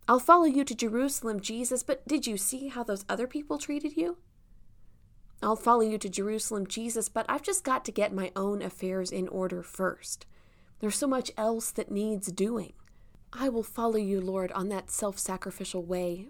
I'll 0.09 0.21
follow 0.21 0.45
you 0.45 0.65
to 0.65 0.75
Jerusalem, 0.75 1.41
Jesus, 1.41 1.83
but 1.83 2.07
did 2.07 2.27
you 2.27 2.37
see 2.37 2.69
how 2.69 2.85
those 2.85 3.05
other 3.09 3.27
people 3.27 3.59
treated 3.59 3.97
you? 3.97 4.19
I'll 5.43 5.57
follow 5.57 5.83
you 5.83 5.99
to 5.99 6.09
Jerusalem, 6.09 6.67
Jesus, 6.67 7.09
but 7.09 7.27
I've 7.29 7.43
just 7.43 7.65
got 7.65 7.85
to 7.85 7.93
get 7.93 8.15
my 8.15 8.31
own 8.37 8.63
affairs 8.63 9.11
in 9.11 9.29
order 9.29 9.63
first. 9.63 10.27
There's 10.79 10.97
so 10.97 11.07
much 11.07 11.31
else 11.37 11.71
that 11.73 11.91
needs 11.91 12.31
doing. 12.33 12.73
I 13.33 13.49
will 13.49 13.63
follow 13.63 13.97
you, 13.97 14.21
Lord, 14.21 14.53
on 14.53 14.69
that 14.69 14.91
self 14.91 15.19
sacrificial 15.19 15.83
way. 15.83 16.29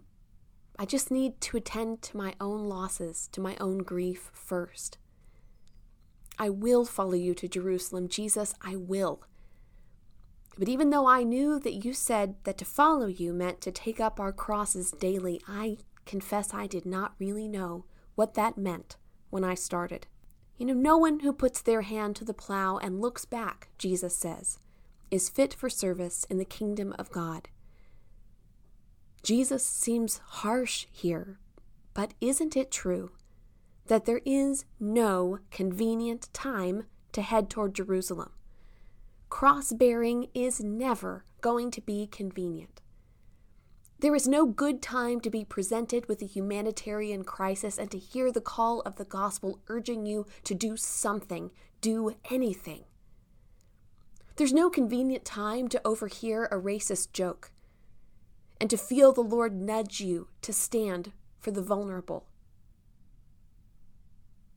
I 0.78 0.86
just 0.86 1.10
need 1.10 1.40
to 1.42 1.56
attend 1.56 2.02
to 2.02 2.16
my 2.16 2.34
own 2.40 2.66
losses, 2.66 3.28
to 3.32 3.40
my 3.40 3.56
own 3.60 3.78
grief 3.78 4.30
first. 4.32 4.98
I 6.38 6.50
will 6.50 6.84
follow 6.84 7.14
you 7.14 7.34
to 7.34 7.48
Jerusalem, 7.48 8.08
Jesus, 8.08 8.54
I 8.62 8.76
will. 8.76 9.22
But 10.58 10.68
even 10.68 10.90
though 10.90 11.06
I 11.06 11.22
knew 11.22 11.58
that 11.60 11.84
you 11.84 11.92
said 11.92 12.36
that 12.44 12.58
to 12.58 12.64
follow 12.64 13.06
you 13.06 13.32
meant 13.32 13.60
to 13.62 13.70
take 13.70 14.00
up 14.00 14.18
our 14.18 14.32
crosses 14.32 14.90
daily, 14.90 15.40
I 15.46 15.78
confess 16.06 16.54
I 16.54 16.66
did 16.66 16.86
not 16.86 17.14
really 17.18 17.48
know 17.48 17.84
what 18.14 18.34
that 18.34 18.56
meant 18.56 18.96
when 19.30 19.44
I 19.44 19.54
started. 19.54 20.06
You 20.56 20.66
know, 20.66 20.74
no 20.74 20.96
one 20.96 21.20
who 21.20 21.32
puts 21.32 21.60
their 21.60 21.82
hand 21.82 22.16
to 22.16 22.24
the 22.24 22.32
plow 22.32 22.78
and 22.78 23.00
looks 23.00 23.26
back, 23.26 23.68
Jesus 23.76 24.16
says, 24.16 24.58
is 25.10 25.28
fit 25.28 25.52
for 25.52 25.68
service 25.68 26.24
in 26.30 26.38
the 26.38 26.44
kingdom 26.44 26.94
of 26.98 27.10
God. 27.10 27.48
Jesus 29.22 29.66
seems 29.66 30.18
harsh 30.18 30.86
here, 30.90 31.38
but 31.92 32.14
isn't 32.20 32.56
it 32.56 32.70
true 32.70 33.10
that 33.88 34.04
there 34.04 34.20
is 34.24 34.64
no 34.78 35.38
convenient 35.50 36.28
time 36.32 36.84
to 37.12 37.22
head 37.22 37.50
toward 37.50 37.74
Jerusalem? 37.74 38.30
Cross 39.28 39.72
bearing 39.72 40.28
is 40.34 40.60
never 40.60 41.24
going 41.40 41.70
to 41.72 41.80
be 41.80 42.06
convenient. 42.06 42.80
There 44.00 44.14
is 44.14 44.28
no 44.28 44.44
good 44.44 44.82
time 44.82 45.20
to 45.20 45.30
be 45.30 45.44
presented 45.44 46.06
with 46.06 46.20
a 46.20 46.26
humanitarian 46.26 47.24
crisis 47.24 47.78
and 47.78 47.90
to 47.90 47.98
hear 47.98 48.30
the 48.30 48.42
call 48.42 48.80
of 48.82 48.96
the 48.96 49.04
gospel 49.04 49.60
urging 49.68 50.04
you 50.04 50.26
to 50.44 50.54
do 50.54 50.76
something, 50.76 51.50
do 51.80 52.14
anything. 52.30 52.84
There's 54.36 54.52
no 54.52 54.68
convenient 54.68 55.24
time 55.24 55.68
to 55.68 55.80
overhear 55.82 56.44
a 56.46 56.60
racist 56.60 57.12
joke 57.12 57.52
and 58.60 58.68
to 58.68 58.76
feel 58.76 59.12
the 59.12 59.22
Lord 59.22 59.58
nudge 59.58 60.00
you 60.00 60.28
to 60.42 60.52
stand 60.52 61.12
for 61.38 61.50
the 61.50 61.62
vulnerable. 61.62 62.26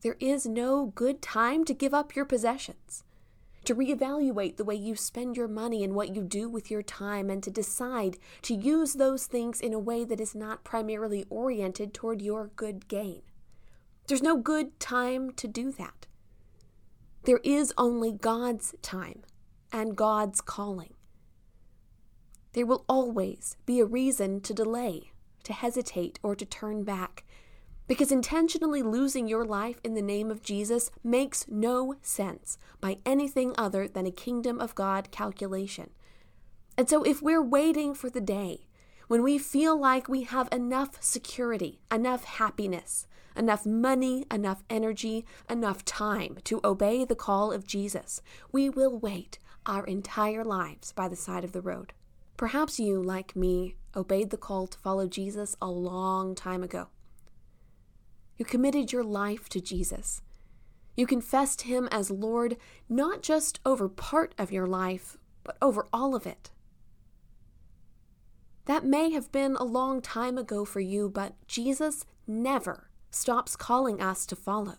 There 0.02 0.16
is 0.20 0.46
no 0.46 0.86
good 0.94 1.20
time 1.20 1.64
to 1.64 1.74
give 1.74 1.92
up 1.92 2.16
your 2.16 2.24
possessions 2.24 3.04
to 3.64 3.74
reevaluate 3.74 4.56
the 4.56 4.64
way 4.64 4.74
you 4.74 4.96
spend 4.96 5.36
your 5.36 5.48
money 5.48 5.84
and 5.84 5.94
what 5.94 6.14
you 6.14 6.22
do 6.22 6.48
with 6.48 6.70
your 6.70 6.82
time, 6.82 7.28
and 7.30 7.42
to 7.42 7.50
decide 7.50 8.16
to 8.42 8.54
use 8.54 8.94
those 8.94 9.26
things 9.26 9.60
in 9.60 9.72
a 9.74 9.78
way 9.78 10.04
that 10.04 10.20
is 10.20 10.34
not 10.34 10.64
primarily 10.64 11.26
oriented 11.28 11.92
toward 11.92 12.22
your 12.22 12.50
good 12.56 12.88
gain. 12.88 13.22
There's 14.06 14.22
no 14.22 14.36
good 14.36 14.80
time 14.80 15.32
to 15.32 15.46
do 15.46 15.70
that. 15.72 16.06
There 17.24 17.40
is 17.44 17.72
only 17.76 18.12
God's 18.12 18.74
time 18.82 19.22
and 19.72 19.94
God's 19.94 20.40
calling. 20.40 20.94
There 22.54 22.66
will 22.66 22.84
always 22.88 23.56
be 23.66 23.78
a 23.78 23.84
reason 23.84 24.40
to 24.40 24.54
delay, 24.54 25.12
to 25.44 25.52
hesitate, 25.52 26.18
or 26.22 26.34
to 26.34 26.44
turn 26.44 26.82
back 26.82 27.24
because 27.90 28.12
intentionally 28.12 28.82
losing 28.82 29.26
your 29.26 29.44
life 29.44 29.80
in 29.82 29.94
the 29.94 30.00
name 30.00 30.30
of 30.30 30.44
Jesus 30.44 30.92
makes 31.02 31.48
no 31.48 31.96
sense 32.02 32.56
by 32.80 32.98
anything 33.04 33.52
other 33.58 33.88
than 33.88 34.06
a 34.06 34.12
kingdom 34.12 34.60
of 34.60 34.76
God 34.76 35.10
calculation. 35.10 35.90
And 36.78 36.88
so, 36.88 37.02
if 37.02 37.20
we're 37.20 37.42
waiting 37.42 37.94
for 37.94 38.08
the 38.08 38.20
day 38.20 38.68
when 39.08 39.24
we 39.24 39.38
feel 39.38 39.76
like 39.76 40.08
we 40.08 40.22
have 40.22 40.48
enough 40.52 41.02
security, 41.02 41.80
enough 41.90 42.22
happiness, 42.22 43.08
enough 43.36 43.66
money, 43.66 44.24
enough 44.30 44.62
energy, 44.70 45.26
enough 45.48 45.84
time 45.84 46.38
to 46.44 46.60
obey 46.62 47.04
the 47.04 47.16
call 47.16 47.50
of 47.50 47.66
Jesus, 47.66 48.22
we 48.52 48.70
will 48.70 49.00
wait 49.00 49.40
our 49.66 49.84
entire 49.84 50.44
lives 50.44 50.92
by 50.92 51.08
the 51.08 51.16
side 51.16 51.42
of 51.42 51.50
the 51.50 51.60
road. 51.60 51.92
Perhaps 52.36 52.78
you, 52.78 53.02
like 53.02 53.34
me, 53.34 53.74
obeyed 53.96 54.30
the 54.30 54.36
call 54.36 54.68
to 54.68 54.78
follow 54.78 55.08
Jesus 55.08 55.56
a 55.60 55.68
long 55.68 56.36
time 56.36 56.62
ago. 56.62 56.86
You 58.40 58.46
committed 58.46 58.90
your 58.90 59.04
life 59.04 59.50
to 59.50 59.60
Jesus. 59.60 60.22
You 60.96 61.06
confessed 61.06 61.60
Him 61.60 61.86
as 61.92 62.10
Lord, 62.10 62.56
not 62.88 63.20
just 63.22 63.60
over 63.66 63.86
part 63.86 64.34
of 64.38 64.50
your 64.50 64.66
life, 64.66 65.18
but 65.44 65.58
over 65.60 65.88
all 65.92 66.14
of 66.14 66.26
it. 66.26 66.50
That 68.64 68.82
may 68.82 69.10
have 69.10 69.30
been 69.30 69.56
a 69.56 69.64
long 69.64 70.00
time 70.00 70.38
ago 70.38 70.64
for 70.64 70.80
you, 70.80 71.10
but 71.10 71.34
Jesus 71.48 72.06
never 72.26 72.88
stops 73.10 73.56
calling 73.56 74.00
us 74.00 74.24
to 74.24 74.36
follow. 74.36 74.76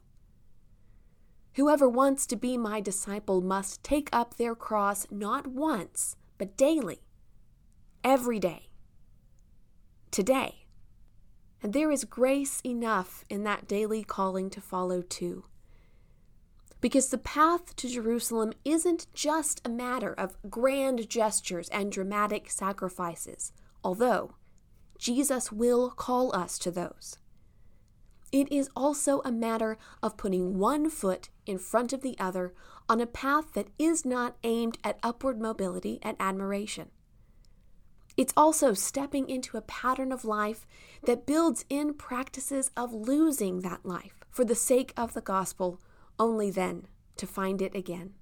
Whoever 1.54 1.88
wants 1.88 2.26
to 2.28 2.36
be 2.36 2.58
my 2.58 2.82
disciple 2.82 3.42
must 3.42 3.84
take 3.84 4.10
up 4.12 4.38
their 4.38 4.56
cross 4.56 5.06
not 5.12 5.46
once, 5.46 6.16
but 6.40 6.58
daily, 6.58 7.04
every 8.04 8.40
day, 8.40 8.72
today. 10.10 10.61
And 11.62 11.74
there 11.74 11.92
is 11.92 12.06
grace 12.06 12.62
enough 12.66 13.24
in 13.30 13.44
that 13.44 13.68
daily 13.68 14.04
calling 14.04 14.50
to 14.50 14.62
follow 14.62 15.02
too. 15.02 15.46
Because 16.80 17.10
the 17.10 17.20
path 17.20 17.76
to 17.76 17.88
Jerusalem 17.88 18.54
isn't 18.66 19.06
just 19.14 19.62
a 19.64 19.70
matter 19.70 20.14
of 20.14 20.38
grand 20.50 21.08
gestures 21.08 21.70
and 21.70 21.92
dramatic 21.92 22.50
sacrifices, 22.50 23.54
although 23.84 24.34
Jesus 24.98 25.52
will 25.52 25.92
call 25.92 26.36
us 26.36 26.58
to 26.60 26.72
those. 26.72 27.18
It 28.32 28.52
is 28.52 28.70
also 28.76 29.22
a 29.26 29.32
matter 29.32 29.78
of 30.02 30.18
putting 30.18 30.58
one 30.58 30.90
foot 30.90 31.30
in 31.46 31.58
front 31.58 31.92
of 31.92 32.02
the 32.02 32.18
other 32.18 32.54
on 32.88 33.02
a 33.02 33.06
path 33.06 33.54
that 33.54 33.68
is 33.78 34.06
not 34.06 34.38
aimed 34.44 34.78
at 34.84 35.00
upward 35.04 35.40
mobility 35.40 36.00
and 36.02 36.16
admiration. 36.20 36.90
It's 38.18 38.34
also 38.36 38.74
stepping 38.74 39.30
into 39.30 39.58
a 39.58 39.62
pattern 39.62 40.12
of 40.12 40.26
life 40.26 40.68
that 41.04 41.26
builds 41.26 41.66
in 41.70 41.94
practices 41.94 42.72
of 42.76 42.94
losing 42.94 43.62
that 43.62 43.86
life 43.86 44.16
for 44.30 44.46
the 44.46 44.56
sake 44.56 44.94
of 44.98 45.14
the 45.14 45.22
gospel, 45.22 45.80
only 46.20 46.52
then 46.52 46.88
to 47.18 47.26
find 47.26 47.62
it 47.62 47.76
again. 47.76 48.14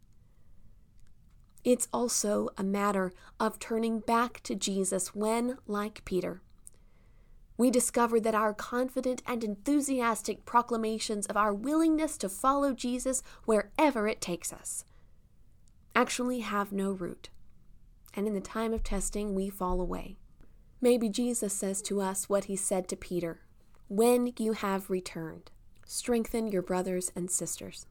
It's 1.64 1.88
also 1.92 2.50
a 2.58 2.64
matter 2.64 3.12
of 3.40 3.60
turning 3.60 4.00
back 4.00 4.42
to 4.44 4.56
Jesus 4.56 5.14
when, 5.14 5.58
like 5.68 6.06
Peter, 6.06 6.42
we 7.58 7.70
discover 7.70 8.22
that 8.22 8.34
our 8.34 8.54
confident 8.54 9.22
and 9.28 9.44
enthusiastic 9.44 10.46
proclamations 10.46 11.26
of 11.26 11.36
our 11.36 11.54
willingness 11.54 12.18
to 12.20 12.30
follow 12.30 12.74
Jesus 12.74 13.22
wherever 13.44 14.08
it 14.08 14.22
takes 14.22 14.54
us 14.54 14.86
actually 15.96 16.40
have 16.40 16.72
no 16.72 16.92
root 16.92 17.30
and 18.20 18.28
in 18.28 18.34
the 18.34 18.42
time 18.42 18.74
of 18.74 18.84
testing 18.84 19.34
we 19.34 19.50
fall 19.50 19.80
away. 19.80 20.18
Maybe 20.82 21.08
Jesus 21.08 21.54
says 21.54 21.82
to 21.84 22.02
us 22.02 22.28
what 22.28 22.46
he 22.46 22.56
said 22.58 22.90
to 22.90 22.98
Peter 22.98 23.40
When 23.88 24.34
you 24.38 24.52
have 24.52 24.90
returned, 24.90 25.52
strengthen 25.86 26.50
your 26.50 26.62
brothers 26.62 27.14
and 27.16 27.32
sisters. 27.32 27.86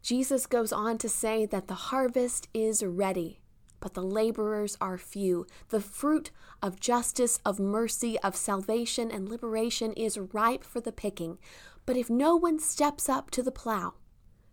Jesus 0.00 0.46
goes 0.46 0.72
on 0.72 0.96
to 0.96 1.08
say 1.08 1.44
that 1.44 1.68
the 1.68 1.92
harvest 1.92 2.48
is 2.54 2.82
ready, 2.82 3.40
but 3.78 3.92
the 3.92 4.02
laborers 4.02 4.78
are 4.80 4.96
few. 4.96 5.46
The 5.68 5.80
fruit 5.80 6.30
of 6.62 6.80
justice, 6.80 7.38
of 7.44 7.60
mercy, 7.60 8.18
of 8.20 8.34
salvation 8.34 9.10
and 9.10 9.28
liberation 9.28 9.92
is 9.92 10.16
ripe 10.16 10.64
for 10.64 10.80
the 10.80 10.92
picking. 10.92 11.36
But 11.84 11.98
if 11.98 12.08
no 12.08 12.36
one 12.36 12.58
steps 12.58 13.06
up 13.06 13.30
to 13.32 13.42
the 13.42 13.52
plow, 13.52 13.92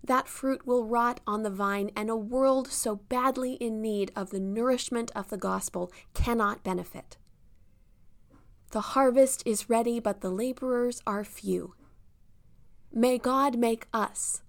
that 0.04 0.28
fruit 0.28 0.66
will 0.66 0.86
rot 0.86 1.20
on 1.28 1.44
the 1.44 1.50
vine, 1.50 1.92
and 1.96 2.10
a 2.10 2.16
world 2.16 2.72
so 2.72 2.96
badly 2.96 3.54
in 3.54 3.82
need 3.82 4.12
of 4.16 4.30
the 4.30 4.40
nourishment 4.40 5.12
of 5.16 5.30
the 5.30 5.38
gospel 5.38 5.92
cannot 6.14 6.64
benefit. 6.64 7.18
The 8.72 8.82
harvest 8.82 9.44
is 9.46 9.70
ready, 9.70 10.00
but 10.00 10.22
the 10.22 10.30
laborers 10.30 11.02
are 11.08 11.24
few. 11.24 11.74
May 12.92 13.18
God 13.18 13.58
make 13.58 13.88
us 13.94 14.42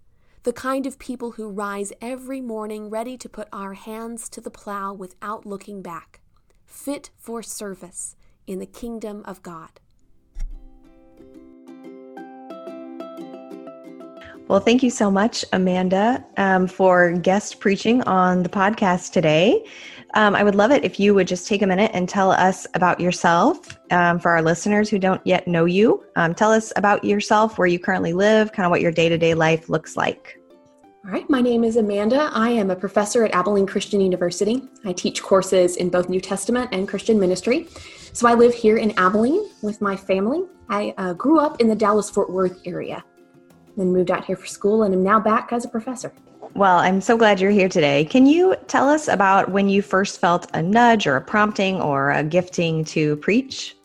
the 0.43 0.53
kind 0.53 0.87
of 0.87 0.99
people 0.99 1.33
who 1.33 1.49
rise 1.49 1.93
every 2.01 2.41
morning 2.41 2.89
ready 2.89 3.19
to 3.19 3.29
put 3.29 3.49
our 3.53 3.75
hands 3.75 4.29
to 4.31 4.41
the 4.41 4.51
plow 4.51 4.93
without 4.95 5.45
looking 5.45 5.83
back, 5.83 6.21
fit 6.65 7.11
for 7.19 7.43
service 7.43 8.17
in 8.47 8.59
the 8.59 8.67
kingdom 8.67 9.23
of 9.27 9.43
God. 9.43 9.81
Well, 14.51 14.59
thank 14.59 14.83
you 14.83 14.91
so 14.91 15.13
much, 15.13 15.45
Amanda, 15.53 16.25
um, 16.37 16.67
for 16.67 17.13
guest 17.13 17.61
preaching 17.61 18.03
on 18.03 18.43
the 18.43 18.49
podcast 18.49 19.13
today. 19.13 19.65
Um, 20.15 20.35
I 20.35 20.43
would 20.43 20.57
love 20.57 20.73
it 20.73 20.85
if 20.85 20.99
you 20.99 21.15
would 21.15 21.29
just 21.29 21.47
take 21.47 21.63
a 21.63 21.69
minute 21.69 21.93
and 21.95 22.09
tell 22.09 22.33
us 22.33 22.67
about 22.75 22.99
yourself 22.99 23.79
um, 23.93 24.19
for 24.19 24.33
our 24.33 24.43
listeners 24.43 24.91
who 24.91 24.99
don't 24.99 25.25
yet 25.25 25.47
know 25.47 25.67
you. 25.67 26.05
Um, 26.17 26.35
tell 26.35 26.51
us 26.51 26.73
about 26.75 27.05
yourself, 27.05 27.59
where 27.59 27.69
you 27.69 27.79
currently 27.79 28.13
live, 28.13 28.51
kind 28.51 28.67
of 28.67 28.71
what 28.71 28.81
your 28.81 28.91
day 28.91 29.09
to 29.09 29.17
day 29.17 29.35
life 29.35 29.69
looks 29.69 29.97
like. 29.97 30.37
All 31.05 31.13
right, 31.13 31.31
my 31.31 31.41
name 31.41 31.63
is 31.63 31.77
Amanda. 31.77 32.29
I 32.33 32.51
am 32.51 32.73
a 32.73 32.77
professor 32.77 33.25
at 33.25 33.33
Abilene 33.33 33.69
Christian 33.69 34.01
University. 34.01 34.65
I 34.85 34.93
teach 34.93 35.23
courses 35.23 35.77
in 35.77 35.91
both 35.91 36.09
New 36.09 36.21
Testament 36.21 36.71
and 36.73 36.89
Christian 36.89 37.21
ministry. 37.21 37.69
So 38.13 38.27
I 38.27 38.35
live 38.35 38.53
here 38.53 38.79
in 38.79 38.99
Abilene 38.99 39.49
with 39.63 39.81
my 39.81 39.95
family. 39.95 40.43
I 40.69 40.93
uh, 40.99 41.13
grew 41.13 41.39
up 41.39 41.61
in 41.61 41.69
the 41.69 41.77
Dallas 41.77 42.11
Fort 42.11 42.31
Worth 42.33 42.61
area 42.67 43.05
then 43.81 43.93
moved 43.93 44.11
out 44.11 44.25
here 44.25 44.37
for 44.37 44.47
school 44.47 44.83
and 44.83 44.95
am 44.95 45.03
now 45.03 45.19
back 45.19 45.53
as 45.53 45.65
a 45.65 45.69
professor. 45.69 46.13
Well, 46.55 46.79
I'm 46.79 47.01
so 47.01 47.17
glad 47.17 47.41
you're 47.41 47.51
here 47.51 47.69
today. 47.69 48.05
Can 48.05 48.27
you 48.27 48.57
tell 48.67 48.89
us 48.89 49.09
about 49.09 49.51
when 49.51 49.69
you 49.69 49.83
first 49.83 50.21
felt 50.21 50.49
a 50.53 50.61
nudge 50.61 51.07
or 51.07 51.17
a 51.17 51.21
prompting 51.21 51.81
or 51.81 52.11
a 52.11 52.25
gifting 52.25 52.85
to 52.87 53.17
preach? 53.17 53.77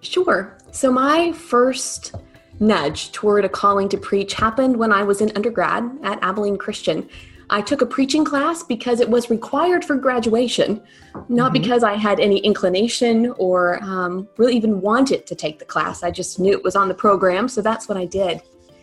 Sure. 0.00 0.58
So, 0.72 0.90
my 0.90 1.32
first 1.32 2.14
nudge 2.58 3.12
toward 3.12 3.44
a 3.44 3.48
calling 3.48 3.88
to 3.88 3.96
preach 3.96 4.34
happened 4.34 4.76
when 4.76 4.92
I 4.92 5.02
was 5.02 5.20
in 5.20 5.30
undergrad 5.36 5.84
at 6.02 6.18
Abilene 6.22 6.58
Christian. 6.58 7.08
I 7.50 7.60
took 7.60 7.82
a 7.82 7.86
preaching 7.86 8.24
class 8.24 8.62
because 8.62 9.00
it 9.00 9.10
was 9.10 9.28
required 9.28 9.84
for 9.84 9.94
graduation, 9.96 10.82
not 11.28 11.52
mm-hmm. 11.52 11.60
because 11.60 11.84
I 11.84 11.94
had 11.94 12.18
any 12.18 12.38
inclination 12.38 13.34
or 13.36 13.82
um, 13.84 14.26
really 14.38 14.56
even 14.56 14.80
wanted 14.80 15.26
to 15.26 15.34
take 15.34 15.58
the 15.58 15.64
class. 15.66 16.02
I 16.02 16.10
just 16.10 16.40
knew 16.40 16.52
it 16.52 16.64
was 16.64 16.76
on 16.76 16.88
the 16.88 16.94
program, 16.94 17.48
so 17.48 17.60
that's 17.60 17.88
what 17.88 17.98
I 17.98 18.06
did. 18.06 18.40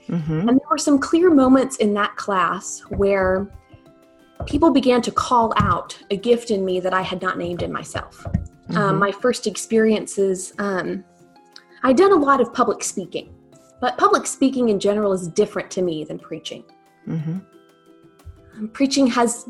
Mm-hmm. 0.10 0.50
And 0.50 0.50
there 0.50 0.68
were 0.70 0.78
some 0.78 1.00
clear 1.00 1.30
moments 1.30 1.78
in 1.78 1.94
that 1.94 2.16
class 2.16 2.82
where 2.90 3.48
people 4.46 4.72
began 4.72 5.02
to 5.04 5.12
call 5.12 5.54
out 5.58 5.98
a 6.10 6.18
gift 6.18 6.50
in 6.50 6.66
me 6.66 6.80
that 6.80 6.94
I 6.94 7.02
had 7.02 7.22
not 7.22 7.38
named 7.38 7.62
in 7.62 7.72
myself. 7.72 8.26
Um, 8.26 8.34
mm-hmm. 8.34 8.78
Um, 8.78 9.00
my 9.00 9.12
first 9.12 9.46
experiences, 9.46 10.54
um, 10.58 11.04
I'd 11.84 11.98
done 11.98 12.12
a 12.12 12.16
lot 12.16 12.42
of 12.42 12.54
public 12.54 12.84
speaking, 12.84 13.34
but 13.80 13.98
public 13.98 14.26
speaking 14.26 14.70
in 14.70 14.80
general 14.80 15.14
is 15.14 15.28
different 15.28 15.70
to 15.72 15.82
me 15.82 16.04
than 16.04 16.18
preaching. 16.18 16.64
Mm-hmm. 17.08 17.38
Um, 18.58 18.68
preaching 18.70 19.08
has 19.08 19.48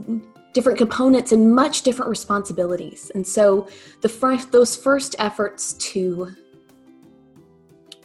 different 0.53 0.77
components 0.77 1.31
and 1.31 1.53
much 1.53 1.83
different 1.83 2.09
responsibilities. 2.09 3.11
And 3.15 3.25
so 3.25 3.67
the 4.01 4.09
first, 4.09 4.51
those 4.51 4.75
first 4.75 5.15
efforts 5.19 5.73
to 5.73 6.35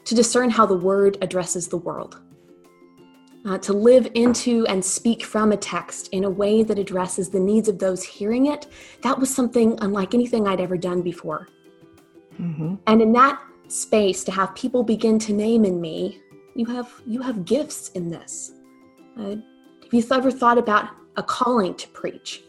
to 0.05 0.15
discern 0.15 0.51
how 0.51 0.67
the 0.67 0.77
word 0.77 1.17
addresses 1.23 1.69
the 1.69 1.79
world, 1.79 2.21
uh, 3.45 3.59
to 3.59 3.73
live 3.73 4.09
into 4.15 4.67
and 4.67 4.85
speak 4.85 5.25
from 5.25 5.53
a 5.53 5.57
text 5.57 6.09
in 6.13 6.25
a 6.25 6.31
way 6.31 6.63
that 6.63 6.79
addresses 6.79 7.31
the 7.31 7.41
needs 7.41 7.69
of 7.69 7.79
those 7.79 8.03
hearing 8.03 8.47
it, 8.47 8.67
that 9.03 9.19
was 9.19 9.35
something 9.35 9.79
unlike 9.81 10.15
anything 10.15 10.47
I'd 10.47 10.61
ever 10.61 10.77
done 10.77 11.03
before. 11.03 11.49
Mm-hmm. 12.41 12.77
And 12.87 13.03
in 13.03 13.13
that 13.13 13.41
space, 13.69 14.25
to 14.25 14.33
have 14.33 14.55
people 14.55 14.83
begin 14.83 15.19
to 15.21 15.33
name 15.33 15.65
in 15.65 15.81
me, 15.81 16.21
you 16.55 16.67
have 16.67 16.93
you 17.07 17.21
have 17.21 17.45
gifts 17.45 17.91
in 17.91 18.09
this. 18.09 18.53
Uh, 19.19 19.37
have 19.83 19.93
you 19.93 20.05
ever 20.11 20.31
thought 20.31 20.59
about 20.59 20.91
a 21.17 21.23
calling 21.23 21.75
to 21.75 21.89
preach. 21.89 22.43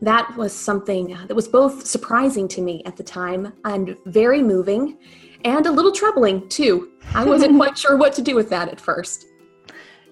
That 0.00 0.34
was 0.36 0.52
something 0.52 1.16
that 1.28 1.34
was 1.34 1.46
both 1.46 1.86
surprising 1.86 2.48
to 2.48 2.60
me 2.60 2.82
at 2.86 2.96
the 2.96 3.02
time 3.02 3.52
and 3.64 3.96
very 4.06 4.42
moving 4.42 4.98
and 5.44 5.66
a 5.66 5.70
little 5.70 5.92
troubling 5.92 6.48
too. 6.48 6.92
I 7.14 7.24
wasn't 7.24 7.56
quite 7.56 7.78
sure 7.78 7.96
what 7.96 8.12
to 8.14 8.22
do 8.22 8.34
with 8.34 8.50
that 8.50 8.68
at 8.68 8.80
first. 8.80 9.26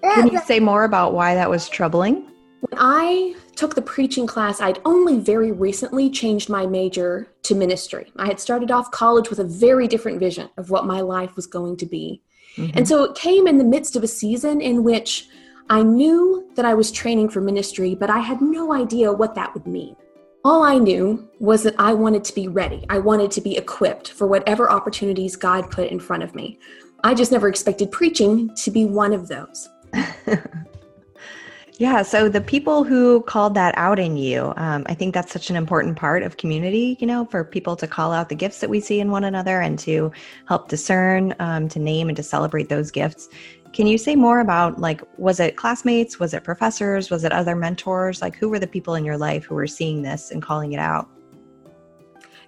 Can 0.03 0.27
you 0.27 0.39
say 0.41 0.59
more 0.59 0.83
about 0.83 1.13
why 1.13 1.35
that 1.35 1.49
was 1.49 1.69
troubling? 1.69 2.27
When 2.61 2.79
I 2.79 3.35
took 3.55 3.75
the 3.75 3.81
preaching 3.81 4.27
class, 4.27 4.61
I'd 4.61 4.79
only 4.85 5.19
very 5.19 5.51
recently 5.51 6.09
changed 6.09 6.49
my 6.49 6.65
major 6.67 7.27
to 7.43 7.55
ministry. 7.55 8.11
I 8.17 8.27
had 8.27 8.39
started 8.39 8.71
off 8.71 8.91
college 8.91 9.29
with 9.29 9.39
a 9.39 9.43
very 9.43 9.87
different 9.87 10.19
vision 10.19 10.49
of 10.57 10.69
what 10.69 10.85
my 10.85 11.01
life 11.01 11.35
was 11.35 11.47
going 11.47 11.77
to 11.77 11.85
be. 11.85 12.21
Mm-hmm. 12.57 12.77
And 12.77 12.87
so 12.87 13.03
it 13.03 13.15
came 13.15 13.47
in 13.47 13.57
the 13.57 13.63
midst 13.63 13.95
of 13.95 14.03
a 14.03 14.07
season 14.07 14.61
in 14.61 14.83
which 14.83 15.27
I 15.69 15.83
knew 15.83 16.49
that 16.55 16.65
I 16.65 16.73
was 16.73 16.91
training 16.91 17.29
for 17.29 17.41
ministry, 17.41 17.95
but 17.95 18.09
I 18.09 18.19
had 18.19 18.41
no 18.41 18.73
idea 18.73 19.11
what 19.11 19.35
that 19.35 19.53
would 19.53 19.65
mean. 19.65 19.95
All 20.43 20.63
I 20.63 20.77
knew 20.77 21.29
was 21.39 21.63
that 21.63 21.75
I 21.79 21.93
wanted 21.93 22.23
to 22.25 22.35
be 22.35 22.47
ready. 22.47 22.85
I 22.89 22.97
wanted 22.99 23.31
to 23.31 23.41
be 23.41 23.57
equipped 23.57 24.11
for 24.11 24.27
whatever 24.27 24.69
opportunities 24.69 25.35
God 25.35 25.69
put 25.71 25.89
in 25.89 25.99
front 25.99 26.23
of 26.23 26.35
me. 26.35 26.59
I 27.03 27.13
just 27.13 27.31
never 27.31 27.47
expected 27.47 27.91
preaching 27.91 28.53
to 28.55 28.71
be 28.71 28.85
one 28.85 29.13
of 29.13 29.27
those. 29.27 29.69
yeah, 31.77 32.01
so 32.01 32.29
the 32.29 32.41
people 32.41 32.83
who 32.83 33.21
called 33.23 33.53
that 33.55 33.73
out 33.77 33.99
in 33.99 34.17
you, 34.17 34.53
um, 34.57 34.83
I 34.87 34.93
think 34.93 35.13
that's 35.13 35.31
such 35.31 35.49
an 35.49 35.55
important 35.55 35.97
part 35.97 36.23
of 36.23 36.37
community, 36.37 36.97
you 36.99 37.07
know, 37.07 37.25
for 37.25 37.43
people 37.43 37.75
to 37.77 37.87
call 37.87 38.11
out 38.11 38.29
the 38.29 38.35
gifts 38.35 38.59
that 38.59 38.69
we 38.69 38.79
see 38.79 38.99
in 38.99 39.11
one 39.11 39.23
another 39.23 39.61
and 39.61 39.77
to 39.79 40.11
help 40.47 40.67
discern, 40.67 41.33
um, 41.39 41.67
to 41.69 41.79
name 41.79 42.07
and 42.07 42.15
to 42.17 42.23
celebrate 42.23 42.69
those 42.69 42.91
gifts. 42.91 43.29
Can 43.73 43.87
you 43.87 43.97
say 43.97 44.15
more 44.15 44.41
about 44.41 44.79
like 44.79 45.01
was 45.17 45.39
it 45.39 45.55
classmates, 45.55 46.19
was 46.19 46.33
it 46.33 46.43
professors, 46.43 47.09
was 47.09 47.23
it 47.23 47.31
other 47.31 47.55
mentors? 47.55 48.21
Like 48.21 48.35
who 48.35 48.49
were 48.49 48.59
the 48.59 48.67
people 48.67 48.95
in 48.95 49.05
your 49.05 49.17
life 49.17 49.45
who 49.45 49.55
were 49.55 49.67
seeing 49.67 50.01
this 50.01 50.31
and 50.31 50.41
calling 50.41 50.73
it 50.73 50.79
out? 50.79 51.09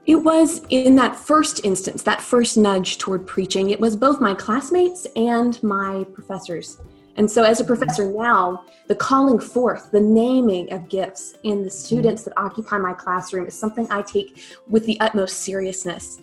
It 0.06 0.17
was 0.17 0.63
in 0.69 0.95
that 0.97 1.15
first 1.15 1.63
instance, 1.63 2.03
that 2.03 2.21
first 2.21 2.58
nudge 2.58 2.97
toward 2.97 3.25
preaching, 3.25 3.69
it 3.69 3.79
was 3.79 3.95
both 3.95 4.19
my 4.19 4.34
classmates 4.34 5.08
and 5.15 5.62
my 5.63 6.03
professors. 6.13 6.82
And 7.15 7.30
so, 7.30 7.43
as 7.43 7.60
a 7.60 7.63
professor 7.63 8.12
now, 8.12 8.65
the 8.88 8.95
calling 8.95 9.39
forth, 9.39 9.91
the 9.91 9.99
naming 9.99 10.71
of 10.73 10.89
gifts 10.89 11.36
in 11.43 11.63
the 11.63 11.69
students 11.69 12.23
that 12.23 12.34
occupy 12.38 12.78
my 12.78 12.93
classroom 12.93 13.45
is 13.45 13.54
something 13.54 13.88
I 13.91 14.02
take 14.02 14.43
with 14.67 14.86
the 14.86 14.99
utmost 14.99 15.41
seriousness. 15.41 16.19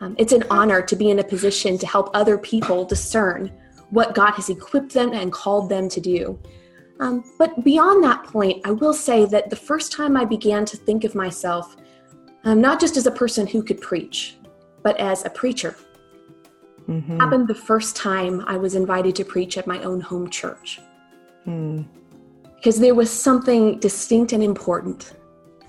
Um, 0.00 0.14
it's 0.18 0.32
an 0.32 0.44
honor 0.50 0.80
to 0.80 0.96
be 0.96 1.10
in 1.10 1.18
a 1.18 1.24
position 1.24 1.76
to 1.76 1.86
help 1.86 2.10
other 2.14 2.38
people 2.38 2.86
discern 2.86 3.52
what 3.90 4.14
God 4.14 4.32
has 4.32 4.48
equipped 4.48 4.94
them 4.94 5.12
and 5.12 5.30
called 5.30 5.68
them 5.68 5.88
to 5.90 6.00
do. 6.00 6.38
Um, 7.00 7.24
but 7.38 7.62
beyond 7.64 8.02
that 8.04 8.24
point, 8.24 8.62
I 8.66 8.70
will 8.70 8.94
say 8.94 9.26
that 9.26 9.50
the 9.50 9.56
first 9.56 9.92
time 9.92 10.16
I 10.16 10.24
began 10.24 10.64
to 10.66 10.76
think 10.76 11.04
of 11.04 11.14
myself 11.14 11.76
um, 12.44 12.60
not 12.60 12.80
just 12.80 12.96
as 12.96 13.06
a 13.06 13.10
person 13.10 13.46
who 13.46 13.62
could 13.62 13.80
preach, 13.80 14.36
but 14.82 14.98
as 14.98 15.24
a 15.26 15.30
preacher, 15.30 15.76
mm-hmm. 16.88 17.18
happened 17.18 17.48
the 17.48 17.54
first 17.54 17.96
time 17.96 18.44
I 18.46 18.56
was 18.56 18.74
invited 18.74 19.14
to 19.16 19.24
preach 19.24 19.58
at 19.58 19.66
my 19.66 19.82
own 19.82 20.00
home 20.00 20.30
church. 20.30 20.80
Mm. 21.46 21.86
Because 22.56 22.78
there 22.78 22.94
was 22.94 23.10
something 23.10 23.78
distinct 23.78 24.32
and 24.32 24.42
important 24.42 25.14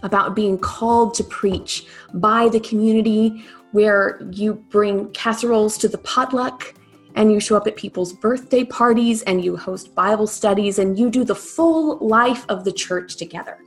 about 0.04 0.36
being 0.36 0.58
called 0.58 1.14
to 1.16 1.24
preach 1.24 1.86
by 2.16 2.50
the 2.50 2.60
community 2.60 3.46
where 3.72 4.22
you 4.32 4.54
bring 4.54 5.10
casseroles 5.12 5.78
to 5.78 5.88
the 5.88 5.98
potluck 6.00 6.74
and 7.16 7.32
you 7.32 7.40
show 7.40 7.56
up 7.56 7.68
at 7.68 7.76
people's 7.76 8.14
birthday 8.14 8.64
parties 8.64 9.22
and 9.24 9.44
you 9.44 9.56
host 9.56 9.94
Bible 9.96 10.28
studies 10.28 10.80
and 10.80 10.98
you 10.98 11.10
do 11.10 11.24
the 11.24 11.36
full 11.36 11.98
life 12.06 12.46
of 12.50 12.64
the 12.64 12.72
church 12.72 13.16
together. 13.16 13.58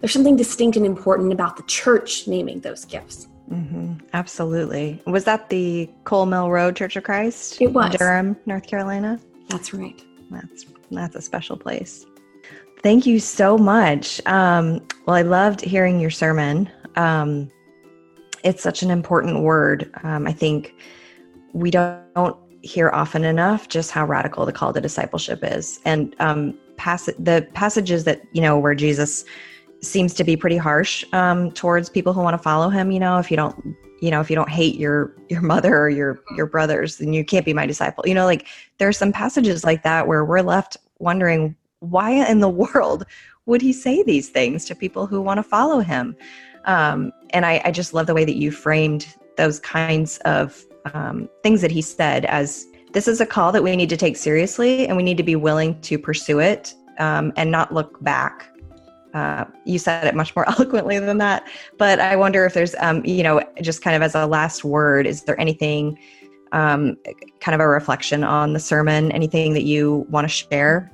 There's 0.00 0.12
something 0.12 0.36
distinct 0.36 0.76
and 0.76 0.84
important 0.84 1.32
about 1.32 1.56
the 1.56 1.62
church 1.64 2.26
naming 2.26 2.60
those 2.60 2.84
gifts. 2.84 3.28
Mm-hmm. 3.52 4.06
Absolutely. 4.14 5.02
Was 5.06 5.24
that 5.24 5.50
the 5.50 5.90
Cole 6.04 6.26
Mill 6.26 6.50
Road 6.50 6.74
Church 6.74 6.96
of 6.96 7.04
Christ? 7.04 7.60
It 7.60 7.72
was. 7.72 7.94
Durham, 7.94 8.36
North 8.46 8.66
Carolina? 8.66 9.20
That's 9.48 9.74
right. 9.74 10.02
That's 10.30 10.64
that's 10.90 11.16
a 11.16 11.22
special 11.22 11.56
place. 11.56 12.06
Thank 12.82 13.06
you 13.06 13.20
so 13.20 13.56
much. 13.58 14.20
Um, 14.26 14.86
well, 15.06 15.16
I 15.16 15.22
loved 15.22 15.60
hearing 15.60 16.00
your 16.00 16.10
sermon. 16.10 16.68
Um, 16.96 17.50
it's 18.42 18.62
such 18.62 18.82
an 18.82 18.90
important 18.90 19.42
word. 19.42 19.90
Um, 20.02 20.26
I 20.26 20.32
think 20.32 20.74
we 21.52 21.70
don't 21.70 22.36
hear 22.62 22.90
often 22.90 23.24
enough 23.24 23.68
just 23.68 23.90
how 23.90 24.04
radical 24.06 24.46
the 24.46 24.52
call 24.52 24.72
to 24.72 24.80
discipleship 24.80 25.40
is. 25.42 25.80
And 25.84 26.16
um, 26.18 26.58
pass- 26.76 27.10
the 27.18 27.46
passages 27.54 28.04
that, 28.04 28.22
you 28.32 28.40
know, 28.40 28.58
where 28.58 28.74
Jesus 28.74 29.24
seems 29.82 30.14
to 30.14 30.24
be 30.24 30.36
pretty 30.36 30.56
harsh 30.56 31.04
um, 31.12 31.50
towards 31.52 31.90
people 31.90 32.12
who 32.12 32.20
want 32.20 32.34
to 32.34 32.42
follow 32.42 32.68
him. 32.68 32.90
You 32.90 33.00
know, 33.00 33.18
if 33.18 33.30
you 33.30 33.36
don't, 33.36 33.76
you 34.00 34.10
know, 34.10 34.20
if 34.20 34.30
you 34.30 34.36
don't 34.36 34.50
hate 34.50 34.76
your 34.76 35.14
your 35.28 35.42
mother 35.42 35.76
or 35.76 35.88
your 35.88 36.20
your 36.36 36.46
brothers, 36.46 36.98
then 36.98 37.12
you 37.12 37.24
can't 37.24 37.44
be 37.44 37.52
my 37.52 37.66
disciple. 37.66 38.04
You 38.06 38.14
know, 38.14 38.26
like 38.26 38.46
there 38.78 38.88
are 38.88 38.92
some 38.92 39.12
passages 39.12 39.64
like 39.64 39.82
that 39.82 40.06
where 40.06 40.24
we're 40.24 40.40
left 40.40 40.76
wondering 40.98 41.56
why 41.80 42.10
in 42.28 42.40
the 42.40 42.48
world 42.74 43.04
would 43.46 43.60
he 43.60 43.72
say 43.72 44.02
these 44.02 44.28
things 44.28 44.64
to 44.66 44.74
people 44.74 45.06
who 45.06 45.20
want 45.20 45.38
to 45.38 45.42
follow 45.42 45.80
him. 45.80 46.16
Um, 46.64 47.12
and 47.30 47.44
I, 47.44 47.60
I 47.64 47.70
just 47.72 47.92
love 47.92 48.06
the 48.06 48.14
way 48.14 48.24
that 48.24 48.36
you 48.36 48.52
framed 48.52 49.16
those 49.36 49.58
kinds 49.58 50.18
of 50.18 50.64
um, 50.94 51.28
things 51.42 51.60
that 51.60 51.72
he 51.72 51.82
said 51.82 52.24
as 52.26 52.66
this 52.92 53.08
is 53.08 53.20
a 53.20 53.26
call 53.26 53.52
that 53.52 53.62
we 53.62 53.74
need 53.74 53.88
to 53.88 53.96
take 53.96 54.16
seriously 54.16 54.86
and 54.86 54.96
we 54.96 55.02
need 55.02 55.16
to 55.16 55.22
be 55.22 55.34
willing 55.34 55.80
to 55.80 55.98
pursue 55.98 56.38
it 56.38 56.74
um, 56.98 57.32
and 57.36 57.50
not 57.50 57.72
look 57.72 58.02
back. 58.04 58.51
Uh, 59.14 59.44
you 59.64 59.78
said 59.78 60.06
it 60.06 60.14
much 60.14 60.34
more 60.34 60.48
eloquently 60.48 60.98
than 60.98 61.18
that, 61.18 61.46
but 61.78 62.00
I 62.00 62.16
wonder 62.16 62.46
if 62.46 62.54
there's, 62.54 62.74
um, 62.78 63.04
you 63.04 63.22
know, 63.22 63.42
just 63.60 63.82
kind 63.82 63.94
of 63.94 64.02
as 64.02 64.14
a 64.14 64.26
last 64.26 64.64
word, 64.64 65.06
is 65.06 65.24
there 65.24 65.38
anything, 65.40 65.98
um, 66.52 66.96
kind 67.40 67.54
of 67.54 67.60
a 67.60 67.68
reflection 67.68 68.24
on 68.24 68.52
the 68.52 68.60
sermon, 68.60 69.12
anything 69.12 69.52
that 69.54 69.64
you 69.64 70.06
want 70.08 70.24
to 70.24 70.28
share? 70.28 70.90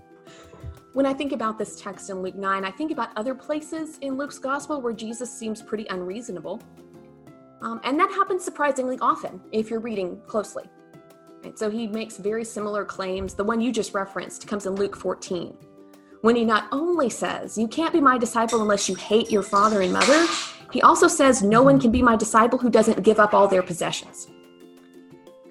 When 0.95 1.07
I 1.07 1.13
think 1.13 1.31
about 1.31 1.59
this 1.59 1.81
text 1.81 2.11
in 2.11 2.23
Luke 2.23 2.35
9, 2.35 2.65
I 2.65 2.71
think 2.73 2.91
about 2.91 3.11
other 3.17 3.35
places 3.35 3.99
in 3.99 4.17
Luke's 4.17 4.39
gospel 4.39 4.81
where 4.81 4.93
Jesus 4.93 5.33
seems 5.33 5.63
pretty 5.63 5.87
unreasonable. 5.91 6.61
Um, 7.63 7.81
and 7.85 7.99
that 8.01 8.11
happens 8.11 8.45
surprisingly 8.45 8.99
often 9.01 9.41
if 9.53 9.71
you're 9.71 9.81
reading 9.81 10.21
closely. 10.27 10.65
So 11.55 11.71
he 11.71 11.87
makes 11.87 12.17
very 12.17 12.45
similar 12.45 12.85
claims. 12.85 13.35
The 13.35 13.45
one 13.45 13.61
you 13.61 13.73
just 13.73 13.95
referenced 13.95 14.47
comes 14.47 14.67
in 14.67 14.75
Luke 14.75 14.97
14, 14.97 15.57
when 16.23 16.37
he 16.37 16.45
not 16.45 16.69
only 16.73 17.11
says, 17.11 17.57
You 17.57 17.69
can't 17.69 17.93
be 17.93 18.01
my 18.01 18.19
disciple 18.19 18.61
unless 18.61 18.89
you 18.89 18.95
hate 18.95 19.31
your 19.31 19.43
father 19.43 19.83
and 19.83 19.93
mother, 19.93 20.27
he 20.73 20.83
also 20.83 21.09
says, 21.09 21.43
No 21.43 21.63
one 21.63 21.81
can 21.81 21.91
be 21.91 22.03
my 22.03 22.17
disciple 22.17 22.59
who 22.59 22.71
doesn't 22.71 23.03
give 23.03 23.19
up 23.19 23.35
all 23.35 23.49
their 23.49 23.63
possessions. 23.63 24.29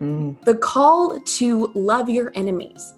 Mm. 0.01 0.43
The 0.45 0.55
call 0.55 1.19
to 1.19 1.71
love 1.73 2.09
your 2.09 2.31
enemies, 2.35 2.93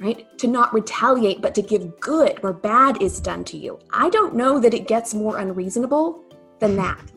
right? 0.00 0.26
To 0.38 0.46
not 0.46 0.72
retaliate, 0.72 1.42
but 1.42 1.54
to 1.56 1.62
give 1.62 2.00
good 2.00 2.42
where 2.42 2.52
bad 2.52 3.02
is 3.02 3.20
done 3.20 3.44
to 3.44 3.58
you. 3.58 3.78
I 3.90 4.08
don't 4.08 4.34
know 4.34 4.58
that 4.58 4.72
it 4.72 4.88
gets 4.88 5.12
more 5.12 5.38
unreasonable 5.38 6.24
than 6.58 6.76
that 6.76 7.12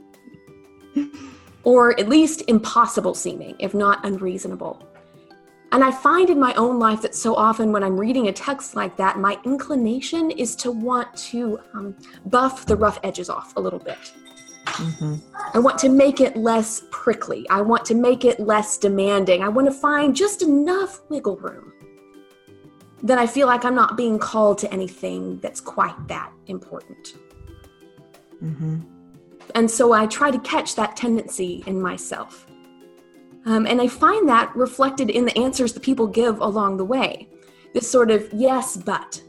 or 1.63 1.99
at 1.99 2.07
least 2.07 2.43
impossible 2.47 3.13
seeming, 3.13 3.55
if 3.59 3.73
not 3.73 4.05
unreasonable. 4.05 4.81
And 5.75 5.83
I 5.83 5.91
find 5.91 6.29
in 6.29 6.39
my 6.39 6.53
own 6.53 6.79
life 6.79 7.01
that 7.01 7.13
so 7.13 7.35
often 7.35 7.71
when 7.71 7.83
I'm 7.83 7.99
reading 7.99 8.29
a 8.29 8.31
text 8.31 8.75
like 8.75 8.95
that, 8.95 9.19
my 9.19 9.37
inclination 9.43 10.31
is 10.31 10.55
to 10.57 10.71
want 10.71 11.15
to 11.17 11.59
um, 11.73 11.95
buff 12.27 12.65
the 12.65 12.77
rough 12.77 12.97
edges 13.03 13.29
off 13.29 13.55
a 13.57 13.59
little 13.59 13.79
bit. 13.79 13.97
Mm-hmm. 14.65 15.15
I 15.53 15.59
want 15.59 15.77
to 15.79 15.89
make 15.89 16.21
it 16.21 16.37
less 16.37 16.83
prickly. 16.91 17.45
I 17.49 17.61
want 17.61 17.85
to 17.85 17.93
make 17.93 18.25
it 18.25 18.39
less 18.39 18.77
demanding. 18.77 19.43
I 19.43 19.49
want 19.49 19.67
to 19.67 19.73
find 19.73 20.15
just 20.15 20.41
enough 20.41 21.01
wiggle 21.09 21.35
room 21.37 21.73
then 23.05 23.19
I 23.19 23.27
feel 23.27 23.45
like 23.45 23.65
I'm 23.65 23.75
not 23.75 23.95
being 23.95 24.17
called 24.17 24.57
to 24.59 24.73
anything 24.73 25.39
that's 25.39 25.61
quite 25.61 25.95
that 26.07 26.31
important. 26.47 27.15
Mm-hmm. 28.43 28.79
And 29.53 29.69
so 29.69 29.93
I 29.93 30.07
try 30.07 30.31
to 30.31 30.39
catch 30.39 30.73
that 30.75 30.97
tendency 30.97 31.63
in 31.67 31.79
myself. 31.79 32.47
Um, 33.45 33.67
and 33.67 33.79
I 33.79 33.87
find 33.87 34.27
that 34.27 34.55
reflected 34.55 35.09
in 35.09 35.25
the 35.25 35.37
answers 35.37 35.73
that 35.73 35.83
people 35.83 36.07
give 36.07 36.39
along 36.39 36.77
the 36.77 36.85
way. 36.85 37.29
This 37.73 37.89
sort 37.89 38.09
of 38.09 38.27
yes, 38.33 38.75
but. 38.75 39.21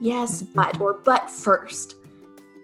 Yes, 0.00 0.42
mm-hmm. 0.42 0.52
but, 0.54 0.80
or 0.80 0.94
but 1.04 1.30
first. 1.30 1.96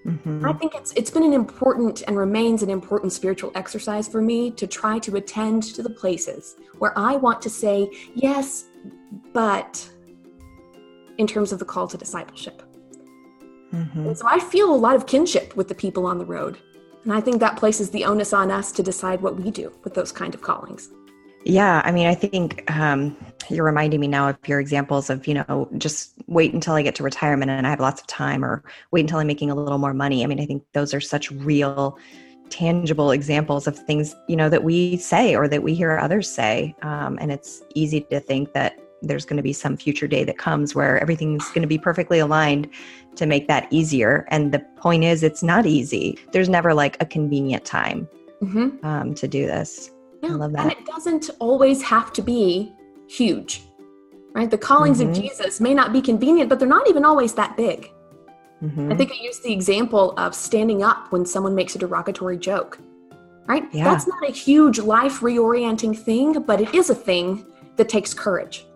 Mm-hmm. 0.06 0.46
I 0.46 0.52
think 0.52 0.74
it's 0.74 0.92
it's 0.92 1.10
been 1.10 1.24
an 1.24 1.32
important 1.32 2.02
and 2.06 2.16
remains 2.16 2.62
an 2.62 2.70
important 2.70 3.12
spiritual 3.12 3.52
exercise 3.54 4.08
for 4.08 4.22
me 4.22 4.50
to 4.52 4.66
try 4.66 4.98
to 5.00 5.16
attend 5.16 5.64
to 5.74 5.82
the 5.82 5.90
places 5.90 6.56
where 6.78 6.96
I 6.96 7.16
want 7.16 7.42
to 7.42 7.50
say 7.50 7.90
yes, 8.14 8.66
but 9.32 9.86
in 11.18 11.26
terms 11.26 11.52
of 11.52 11.58
the 11.58 11.64
call 11.64 11.88
to 11.88 11.98
discipleship. 11.98 12.62
Mm-hmm. 13.72 14.06
And 14.06 14.16
so 14.16 14.26
I 14.26 14.38
feel 14.38 14.72
a 14.72 14.76
lot 14.76 14.96
of 14.96 15.06
kinship 15.06 15.54
with 15.56 15.68
the 15.68 15.74
people 15.74 16.06
on 16.06 16.18
the 16.18 16.24
road. 16.24 16.58
And 17.08 17.16
I 17.16 17.22
think 17.22 17.40
that 17.40 17.56
places 17.56 17.88
the 17.88 18.04
onus 18.04 18.34
on 18.34 18.50
us 18.50 18.70
to 18.72 18.82
decide 18.82 19.22
what 19.22 19.40
we 19.40 19.50
do 19.50 19.72
with 19.82 19.94
those 19.94 20.12
kind 20.12 20.34
of 20.34 20.42
callings. 20.42 20.90
Yeah, 21.42 21.80
I 21.82 21.90
mean, 21.90 22.06
I 22.06 22.14
think 22.14 22.70
um, 22.70 23.16
you're 23.48 23.64
reminding 23.64 23.98
me 24.00 24.08
now 24.08 24.28
of 24.28 24.36
your 24.46 24.60
examples 24.60 25.08
of, 25.08 25.26
you 25.26 25.32
know, 25.32 25.70
just 25.78 26.12
wait 26.26 26.52
until 26.52 26.74
I 26.74 26.82
get 26.82 26.94
to 26.96 27.02
retirement 27.02 27.50
and 27.50 27.66
I 27.66 27.70
have 27.70 27.80
lots 27.80 28.02
of 28.02 28.06
time, 28.08 28.44
or 28.44 28.62
wait 28.90 29.00
until 29.00 29.20
I'm 29.20 29.26
making 29.26 29.50
a 29.50 29.54
little 29.54 29.78
more 29.78 29.94
money. 29.94 30.22
I 30.22 30.26
mean, 30.26 30.38
I 30.38 30.44
think 30.44 30.64
those 30.74 30.92
are 30.92 31.00
such 31.00 31.30
real, 31.30 31.98
tangible 32.50 33.10
examples 33.10 33.66
of 33.66 33.78
things, 33.78 34.14
you 34.28 34.36
know, 34.36 34.50
that 34.50 34.62
we 34.62 34.98
say 34.98 35.34
or 35.34 35.48
that 35.48 35.62
we 35.62 35.74
hear 35.74 35.96
others 35.96 36.30
say. 36.30 36.76
Um, 36.82 37.16
and 37.22 37.32
it's 37.32 37.62
easy 37.74 38.02
to 38.02 38.20
think 38.20 38.52
that 38.52 38.78
there's 39.02 39.24
going 39.24 39.36
to 39.36 39.42
be 39.42 39.52
some 39.52 39.76
future 39.76 40.06
day 40.06 40.24
that 40.24 40.38
comes 40.38 40.74
where 40.74 40.98
everything's 41.00 41.48
going 41.50 41.62
to 41.62 41.68
be 41.68 41.78
perfectly 41.78 42.18
aligned 42.18 42.68
to 43.16 43.26
make 43.26 43.48
that 43.48 43.66
easier. 43.70 44.26
And 44.28 44.52
the 44.52 44.60
point 44.76 45.04
is, 45.04 45.22
it's 45.22 45.42
not 45.42 45.66
easy. 45.66 46.18
There's 46.32 46.48
never 46.48 46.74
like 46.74 46.96
a 47.00 47.06
convenient 47.06 47.64
time 47.64 48.08
mm-hmm. 48.42 48.84
um, 48.84 49.14
to 49.14 49.28
do 49.28 49.46
this. 49.46 49.90
Yeah. 50.22 50.30
I 50.30 50.32
love 50.32 50.52
that. 50.52 50.62
And 50.62 50.72
it 50.72 50.86
doesn't 50.86 51.30
always 51.38 51.82
have 51.82 52.12
to 52.14 52.22
be 52.22 52.72
huge, 53.08 53.62
right? 54.32 54.50
The 54.50 54.58
callings 54.58 55.00
mm-hmm. 55.00 55.10
of 55.10 55.16
Jesus 55.16 55.60
may 55.60 55.74
not 55.74 55.92
be 55.92 56.02
convenient, 56.02 56.48
but 56.48 56.58
they're 56.58 56.68
not 56.68 56.88
even 56.88 57.04
always 57.04 57.34
that 57.34 57.56
big. 57.56 57.92
Mm-hmm. 58.62 58.90
I 58.90 58.96
think 58.96 59.12
I 59.12 59.22
used 59.22 59.44
the 59.44 59.52
example 59.52 60.14
of 60.18 60.34
standing 60.34 60.82
up 60.82 61.12
when 61.12 61.24
someone 61.24 61.54
makes 61.54 61.76
a 61.76 61.78
derogatory 61.78 62.36
joke, 62.36 62.80
right? 63.46 63.62
Yeah. 63.72 63.84
That's 63.84 64.08
not 64.08 64.28
a 64.28 64.32
huge 64.32 64.80
life 64.80 65.20
reorienting 65.20 65.96
thing, 65.96 66.42
but 66.42 66.60
it 66.60 66.74
is 66.74 66.90
a 66.90 66.94
thing 66.94 67.46
that 67.76 67.88
takes 67.88 68.12
courage. 68.12 68.66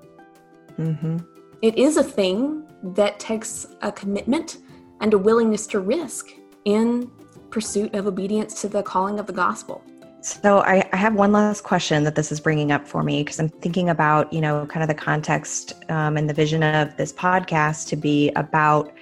Mm-hmm. 0.79 1.19
It 1.63 1.79
is 1.79 1.97
a 1.97 2.03
thing 2.05 2.65
that 2.83 3.19
takes 3.21 3.67
a 3.83 3.93
commitment 3.93 4.59
and 5.01 5.15
a 5.15 5.19
willingness 5.19 5.67
to 5.69 5.81
risk 5.81 6.33
in 6.65 7.11
pursuit 7.51 7.95
of 7.95 8.07
obedience 8.07 8.61
to 8.63 8.69
the 8.69 8.83
calling 8.83 9.19
of 9.21 9.27
the 9.27 9.33
gospel. 9.33 9.85
So 10.23 10.61
I, 10.61 10.89
I, 10.93 10.97
have 10.97 11.15
one 11.15 11.33
last 11.33 11.65
question 11.65 12.05
that 12.05 12.15
this 12.15 12.31
is 12.31 12.39
bringing 12.39 12.71
up 12.71 12.87
for 12.87 13.03
me 13.03 13.25
because 13.25 13.41
I'm 13.41 13.49
thinking 13.49 13.91
about 13.91 14.33
you 14.33 14.41
know 14.41 14.65
kind 14.67 14.83
of 14.83 14.89
the 14.89 14.95
context 14.95 15.75
um, 15.89 16.17
and 16.17 16.31
the 16.31 16.35
vision 16.35 16.63
of 16.63 16.97
this 16.97 17.13
podcast 17.13 17.89
to 17.89 17.97
be 17.97 18.31
about 18.37 18.93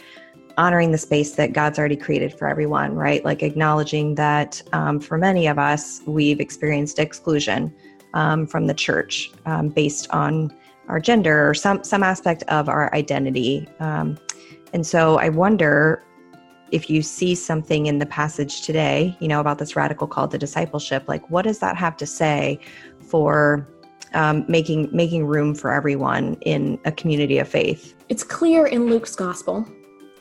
honoring 0.57 0.93
the 0.93 0.99
space 0.99 1.33
that 1.33 1.53
God's 1.53 1.79
already 1.79 1.97
created 1.97 2.37
for 2.39 2.49
everyone, 2.49 2.95
right? 2.95 3.23
Like 3.23 3.43
acknowledging 3.43 4.15
that 4.15 4.63
um, 4.73 4.99
for 4.99 5.19
many 5.19 5.47
of 5.47 5.59
us 5.59 6.01
we've 6.07 6.41
experienced 6.41 6.99
exclusion 6.99 7.75
um, 8.15 8.47
from 8.47 8.67
the 8.67 8.75
church 8.75 9.31
um, 9.45 9.69
based 9.69 10.09
on 10.11 10.51
our 10.91 11.01
gender 11.01 11.49
or 11.49 11.55
some 11.55 11.83
some 11.85 12.03
aspect 12.03 12.43
of 12.49 12.69
our 12.69 12.95
identity. 12.95 13.67
Um, 13.79 14.19
and 14.73 14.87
so 14.87 15.19
I 15.19 15.29
wonder 15.29 16.05
if 16.71 16.89
you 16.89 17.03
see 17.03 17.35
something 17.35 17.87
in 17.87 17.99
the 17.99 18.07
passage 18.07 18.63
today, 18.63 19.17
you 19.21 19.27
know, 19.27 19.41
about 19.41 19.59
this 19.59 19.75
radical 19.75 20.07
call 20.07 20.29
to 20.29 20.39
discipleship, 20.39 21.09
like 21.09 21.29
what 21.31 21.43
does 21.43 21.59
that 21.61 21.77
have 21.77 21.97
to 21.97 22.07
say 22.07 22.61
for 23.01 23.67
um, 24.15 24.45
making 24.49 24.89
making 24.93 25.27
room 25.27 25.55
for 25.55 25.73
everyone 25.73 26.35
in 26.43 26.79
a 26.85 26.93
community 26.93 27.39
of 27.39 27.49
faith? 27.49 27.95
It's 28.09 28.23
clear 28.23 28.67
in 28.67 28.87
Luke's 28.87 29.17
gospel 29.17 29.67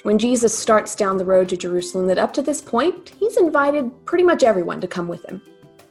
when 0.03 0.17
Jesus 0.17 0.57
starts 0.57 0.95
down 0.95 1.17
the 1.17 1.25
road 1.25 1.49
to 1.49 1.57
Jerusalem 1.57 2.07
that 2.07 2.17
up 2.17 2.31
to 2.33 2.41
this 2.41 2.61
point, 2.61 3.09
he's 3.19 3.35
invited 3.37 3.91
pretty 4.05 4.23
much 4.23 4.43
everyone 4.43 4.79
to 4.81 4.87
come 4.87 5.07
with 5.07 5.25
him. 5.25 5.41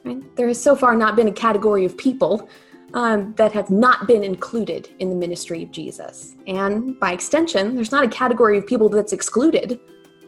Right? 0.05 0.37
There 0.37 0.49
has 0.49 0.61
so 0.61 0.75
far 0.75 0.97
not 0.97 1.14
been 1.14 1.29
a 1.29 1.33
category 1.33 1.85
of 1.85 1.97
people 1.97 2.49
um, 2.94 3.35
that 3.35 3.53
have 3.53 3.70
not 3.70 4.07
been 4.07 4.24
included 4.24 4.88
in 4.98 5.11
the 5.11 5.16
ministry 5.16 5.62
of 5.62 5.70
Jesus. 5.70 6.35
And 6.46 6.98
by 6.98 7.12
extension, 7.12 7.74
there's 7.74 7.92
not 7.92 8.05
a 8.05 8.09
category 8.09 8.59
of 8.59 8.66
people 8.66 8.88
that's 8.88 9.12
excluded 9.12 9.79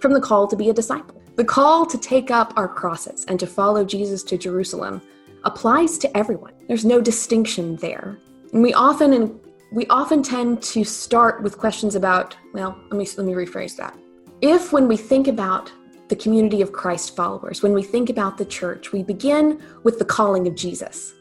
from 0.01 0.13
the 0.13 0.21
call 0.21 0.47
to 0.49 0.57
be 0.57 0.71
a 0.71 0.75
disciple. 0.75 1.21
The 1.37 1.45
call 1.45 1.87
to 1.87 1.99
take 1.99 2.31
up 2.31 2.53
our 2.57 2.69
crosses 2.69 3.25
and 3.27 3.41
to 3.41 3.47
follow 3.47 3.85
Jesus 3.85 4.23
to 4.25 4.37
Jerusalem 4.37 5.01
applies 5.45 5.97
to 5.99 6.17
everyone. 6.17 6.53
There's 6.69 6.85
no 6.85 7.01
distinction 7.01 7.77
there. 7.77 8.19
And 8.53 8.63
we 8.63 8.75
often 8.75 9.41
we 9.73 9.87
often 9.87 10.23
tend 10.23 10.61
to 10.63 10.83
start 10.83 11.43
with 11.45 11.57
questions 11.57 11.95
about, 11.95 12.37
well, 12.53 12.77
let 12.91 12.99
me 12.99 13.09
let 13.17 13.27
me 13.27 13.33
rephrase 13.33 13.77
that. 13.77 13.97
If 14.41 14.73
when 14.73 14.89
we 14.89 14.97
think 14.97 15.29
about 15.29 15.73
the 16.09 16.17
community 16.17 16.61
of 16.61 16.73
Christ 16.73 17.15
followers, 17.15 17.63
when 17.63 17.73
we 17.73 17.85
think 17.85 18.11
about 18.11 18.37
the 18.37 18.45
church, 18.45 18.91
we 18.91 19.03
begin 19.03 19.63
with 19.85 19.99
the 19.99 20.05
calling 20.05 20.49
of 20.49 20.57
Jesus. 20.57 21.15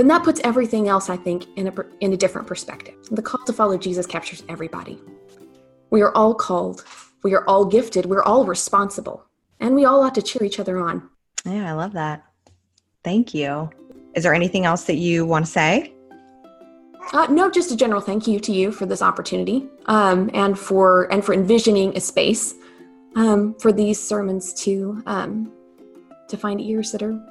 Then 0.00 0.08
that 0.08 0.24
puts 0.24 0.40
everything 0.44 0.88
else, 0.88 1.10
I 1.10 1.18
think, 1.18 1.44
in 1.58 1.68
a, 1.68 1.74
in 2.00 2.14
a 2.14 2.16
different 2.16 2.48
perspective. 2.48 2.94
The 3.10 3.20
call 3.20 3.44
to 3.44 3.52
follow 3.52 3.76
Jesus 3.76 4.06
captures 4.06 4.42
everybody. 4.48 4.98
We 5.90 6.00
are 6.00 6.10
all 6.16 6.34
called 6.34 6.86
we 7.22 7.34
are 7.34 7.44
all 7.44 7.66
gifted, 7.66 8.06
we're 8.06 8.22
all 8.22 8.46
responsible, 8.46 9.26
and 9.60 9.74
we 9.74 9.84
all 9.84 10.02
ought 10.02 10.14
to 10.14 10.22
cheer 10.22 10.42
each 10.42 10.58
other 10.58 10.78
on. 10.78 11.10
Yeah, 11.44 11.70
I 11.70 11.74
love 11.74 11.92
that. 11.92 12.24
Thank 13.04 13.34
you. 13.34 13.68
Is 14.14 14.22
there 14.22 14.32
anything 14.32 14.64
else 14.64 14.84
that 14.84 14.96
you 14.96 15.26
want 15.26 15.44
to 15.44 15.52
say? 15.52 15.92
Uh, 17.12 17.26
no, 17.26 17.50
just 17.50 17.70
a 17.70 17.76
general 17.76 18.00
thank 18.00 18.26
you 18.26 18.40
to 18.40 18.52
you 18.52 18.72
for 18.72 18.86
this 18.86 19.02
opportunity 19.02 19.68
um, 19.84 20.30
and 20.32 20.58
for 20.58 21.12
and 21.12 21.22
for 21.22 21.34
envisioning 21.34 21.94
a 21.94 22.00
space 22.00 22.54
um, 23.16 23.54
for 23.60 23.70
these 23.70 24.02
sermons 24.02 24.54
to 24.64 25.02
um, 25.04 25.52
to 26.28 26.38
find 26.38 26.58
ears 26.58 26.90
that 26.90 27.02
are 27.02 27.22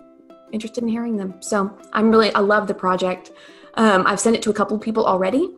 interested 0.52 0.84
in 0.84 0.90
hearing 0.90 1.18
them. 1.18 1.36
So 1.42 1.78
I'm 1.94 2.10
really 2.10 2.34
I 2.34 2.40
love 2.40 2.68
the 2.68 2.74
project. 2.74 3.32
Um, 3.76 4.06
I've 4.08 4.20
sent 4.20 4.36
it 4.36 4.42
to 4.44 4.50
a 4.50 4.54
couple 4.54 4.76
of 4.76 4.82
people 4.82 5.06
already, 5.06 5.50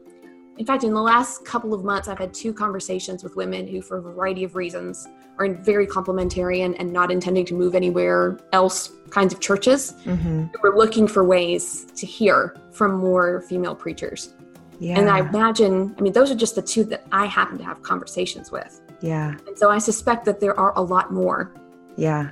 in 0.62 0.66
fact, 0.68 0.84
in 0.84 0.94
the 0.94 1.02
last 1.02 1.44
couple 1.44 1.74
of 1.74 1.84
months, 1.84 2.08
I've 2.08 2.20
had 2.20 2.36
two 2.36 2.54
conversations 2.54 3.24
with 3.24 3.36
women 3.36 3.68
who, 3.68 3.82
for 3.82 3.98
a 3.98 4.02
variety 4.02 4.44
of 4.44 4.56
reasons, 4.56 5.08
are 5.40 5.46
in 5.46 5.56
very 5.64 5.88
complementarian 5.88 6.76
and 6.78 6.94
not 6.94 7.10
intending 7.10 7.46
to 7.46 7.56
move 7.56 7.74
anywhere 7.74 8.38
else 8.52 8.92
kinds 9.10 9.34
of 9.34 9.40
churches. 9.40 9.94
Mm-hmm. 10.04 10.48
We're 10.62 10.78
looking 10.78 11.08
for 11.08 11.24
ways 11.24 11.86
to 11.96 12.06
hear 12.06 12.56
from 12.72 12.94
more 12.94 13.42
female 13.42 13.74
preachers. 13.74 14.36
Yeah. 14.80 15.00
And 15.00 15.10
I 15.10 15.22
imagine, 15.22 15.96
I 15.98 16.02
mean, 16.02 16.14
those 16.14 16.30
are 16.30 16.36
just 16.36 16.54
the 16.54 16.62
two 16.62 16.84
that 16.86 17.08
I 17.12 17.26
happen 17.26 17.58
to 17.58 17.64
have 17.64 17.82
conversations 17.82 18.52
with. 18.52 18.82
Yeah. 19.02 19.36
And 19.48 19.58
so 19.58 19.72
I 19.72 19.80
suspect 19.80 20.26
that 20.26 20.40
there 20.40 20.60
are 20.60 20.78
a 20.78 20.82
lot 20.82 21.12
more. 21.12 21.52
Yeah. 21.96 22.30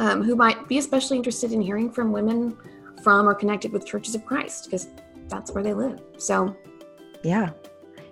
Um, 0.00 0.22
who 0.22 0.34
might 0.34 0.66
be 0.66 0.78
especially 0.78 1.18
interested 1.18 1.52
in 1.52 1.60
hearing 1.60 1.90
from 1.90 2.10
women 2.10 2.56
from 3.02 3.28
or 3.28 3.34
connected 3.34 3.70
with 3.70 3.84
churches 3.84 4.14
of 4.14 4.24
Christ, 4.24 4.64
because 4.64 4.88
that's 5.28 5.52
where 5.52 5.62
they 5.62 5.74
live. 5.74 6.00
So 6.16 6.56
yeah. 7.22 7.50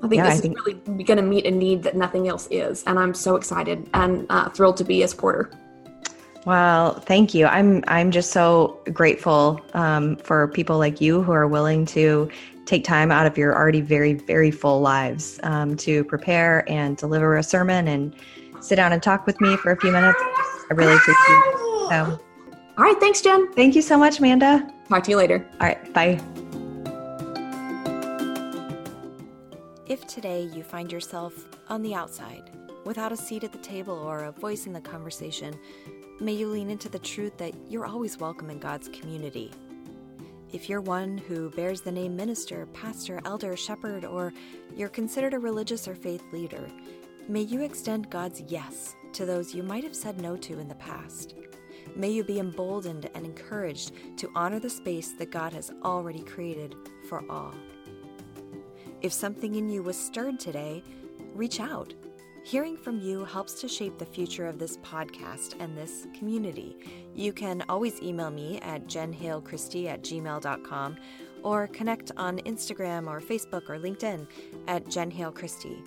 I 0.03 0.09
think 0.09 0.17
yeah, 0.17 0.25
this 0.25 0.33
I 0.33 0.35
is 0.35 0.41
think... 0.43 0.67
really 0.67 1.05
going 1.05 1.17
to 1.17 1.23
meet 1.23 1.47
a 1.47 1.51
need 1.51 1.83
that 1.85 1.97
nothing 1.97 2.29
else 2.29 2.47
is. 2.51 2.85
And 2.85 2.99
I'm 2.99 3.15
so 3.15 3.37
excited 3.37 3.89
and 3.95 4.27
uh, 4.29 4.51
thrilled 4.51 4.77
to 4.77 4.85
be 4.85 5.03
a 5.03 5.09
supporter. 5.09 5.51
Well, 6.45 7.01
thank 7.01 7.33
you. 7.33 7.47
I'm 7.47 7.83
I'm 7.87 8.11
just 8.11 8.33
so 8.33 8.81
grateful 8.93 9.59
um, 9.73 10.17
for 10.17 10.49
people 10.49 10.77
like 10.77 11.01
you 11.01 11.23
who 11.23 11.33
are 11.33 11.49
willing 11.49 11.87
to 11.87 12.29
take 12.67 12.85
time 12.85 13.11
out 13.11 13.27
of 13.27 13.39
your 13.39 13.57
already 13.57 13.81
very 13.81 14.13
very 14.13 14.51
full 14.51 14.83
lives 14.83 15.41
um, 15.43 15.75
to 15.79 16.05
prepare 16.05 16.71
and 16.71 16.99
deliver 16.99 17.39
a 17.39 17.43
sermon 17.43 17.89
and 17.89 18.15
sit 18.61 18.77
down 18.77 18.93
and 18.93 19.03
talk 19.03 19.27
with 19.27 19.41
me 19.41 19.57
for 19.57 19.73
a 19.73 19.77
few 19.81 19.91
minutes. 19.91 20.21
I 20.71 20.75
really 20.75 20.95
appreciate 20.95 21.43
it. 21.55 21.68
So. 21.89 22.21
All 22.77 22.85
right, 22.85 22.99
thanks, 23.01 23.21
Jen. 23.21 23.53
Thank 23.55 23.75
you 23.75 23.83
so 23.83 23.99
much, 23.99 24.21
Amanda. 24.21 24.73
Talk 24.89 25.03
to 25.05 25.11
you 25.11 25.17
later. 25.17 25.49
All 25.61 25.67
right, 25.67 25.93
bye. 25.93 26.21
If 29.87 30.07
today 30.07 30.43
you 30.55 30.63
find 30.63 30.93
yourself 30.93 31.47
on 31.69 31.83
the 31.83 31.95
outside, 31.95 32.51
without 32.85 33.11
a 33.11 33.17
seat 33.17 33.43
at 33.43 33.53
the 33.53 33.59
table 33.59 33.95
or 33.95 34.25
a 34.25 34.33
voice 34.33 34.67
in 34.67 34.73
the 34.73 34.81
conversation, 34.81 35.59
may 36.21 36.33
you 36.33 36.49
lean 36.49 36.71
into 36.71 36.89
the 36.89 36.99
truth 36.99 37.37
that 37.39 37.53
you're 37.69 37.87
always 37.87 38.19
welcome 38.19 38.51
in 38.51 38.59
God's 38.59 38.89
community. 38.89 39.51
If 40.53 40.69
you're 40.69 40.81
one 40.81 41.19
who 41.19 41.51
bears 41.51 41.81
the 41.81 41.93
name 41.93 42.17
minister, 42.17 42.67
pastor, 42.73 43.21
elder, 43.25 43.57
shepherd, 43.57 44.05
or 44.05 44.33
you're 44.77 44.89
considered 44.89 45.35
a 45.35 45.39
religious 45.39 45.89
or 45.89 45.95
faith 45.95 46.23
leader, 46.33 46.67
may 47.29 47.43
you 47.43 47.63
extend 47.63 48.09
God's 48.09 48.43
yes 48.43 48.95
to 49.15 49.27
those 49.27 49.55
you 49.55 49.63
might 49.63 49.85
have 49.85 49.97
said 49.97 50.21
no 50.21 50.37
to 50.37 50.59
in 50.59 50.69
the 50.69 50.75
past. 50.77 51.35
May 51.99 52.11
you 52.11 52.23
be 52.23 52.39
emboldened 52.39 53.11
and 53.15 53.27
encouraged 53.27 53.91
to 54.19 54.31
honor 54.37 54.61
the 54.61 54.71
space 54.71 55.13
that 55.19 55.33
God 55.33 55.53
has 55.53 55.73
already 55.83 56.21
created 56.21 56.77
for 57.09 57.25
all. 57.29 57.53
If 59.03 59.13
something 59.13 59.57
in 59.57 59.69
you 59.69 59.83
was 59.83 59.97
stirred 59.97 60.39
today, 60.39 60.85
reach 61.35 61.59
out. 61.59 61.93
Hearing 62.45 62.77
from 62.77 63.01
you 63.01 63.25
helps 63.25 63.61
to 63.61 63.69
shape 63.69 63.99
the 63.99 64.07
future 64.07 64.47
of 64.47 64.61
this 64.61 64.77
podcast 64.79 65.55
and 65.59 65.77
this 65.77 66.07
community. 66.17 66.79
You 67.17 67.33
can 67.33 67.65
always 67.69 68.01
email 68.01 68.31
me 68.31 68.61
at 68.61 68.87
jenhalechristie 68.87 69.89
at 69.89 70.03
gmail.com 70.03 70.97
or 71.43 71.67
connect 71.67 72.13
on 72.17 72.39
Instagram 72.39 73.09
or 73.09 73.21
Facebook 73.21 73.69
or 73.69 73.77
LinkedIn 73.77 74.29
at 74.69 74.89
Jen 74.89 75.11
Hale 75.11 75.33
Christie. 75.33 75.83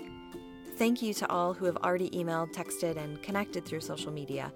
Thank 0.76 1.02
you 1.02 1.14
to 1.16 1.30
all 1.30 1.54
who 1.54 1.66
have 1.66 1.78
already 1.78 2.10
emailed, 2.10 2.54
texted, 2.54 2.98
and 2.98 3.22
connected 3.24 3.66
through 3.66 3.82
social 3.82 4.12
media. 4.12 4.52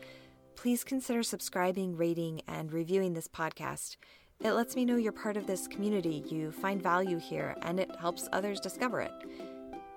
Please 0.55 0.83
consider 0.83 1.21
subscribing, 1.23 1.95
rating, 1.95 2.41
and 2.47 2.73
reviewing 2.73 3.13
this 3.13 3.27
podcast. 3.27 3.97
It 4.41 4.51
lets 4.51 4.75
me 4.75 4.85
know 4.85 4.97
you're 4.97 5.11
part 5.11 5.37
of 5.37 5.47
this 5.47 5.67
community, 5.67 6.23
you 6.27 6.51
find 6.51 6.81
value 6.81 7.19
here, 7.19 7.55
and 7.61 7.79
it 7.79 7.91
helps 7.99 8.27
others 8.33 8.59
discover 8.59 9.01
it. 9.01 9.13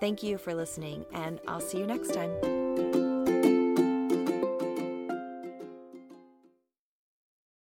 Thank 0.00 0.22
you 0.22 0.38
for 0.38 0.54
listening, 0.54 1.04
and 1.12 1.40
I'll 1.48 1.60
see 1.60 1.78
you 1.78 1.86
next 1.86 2.14
time. 2.14 2.57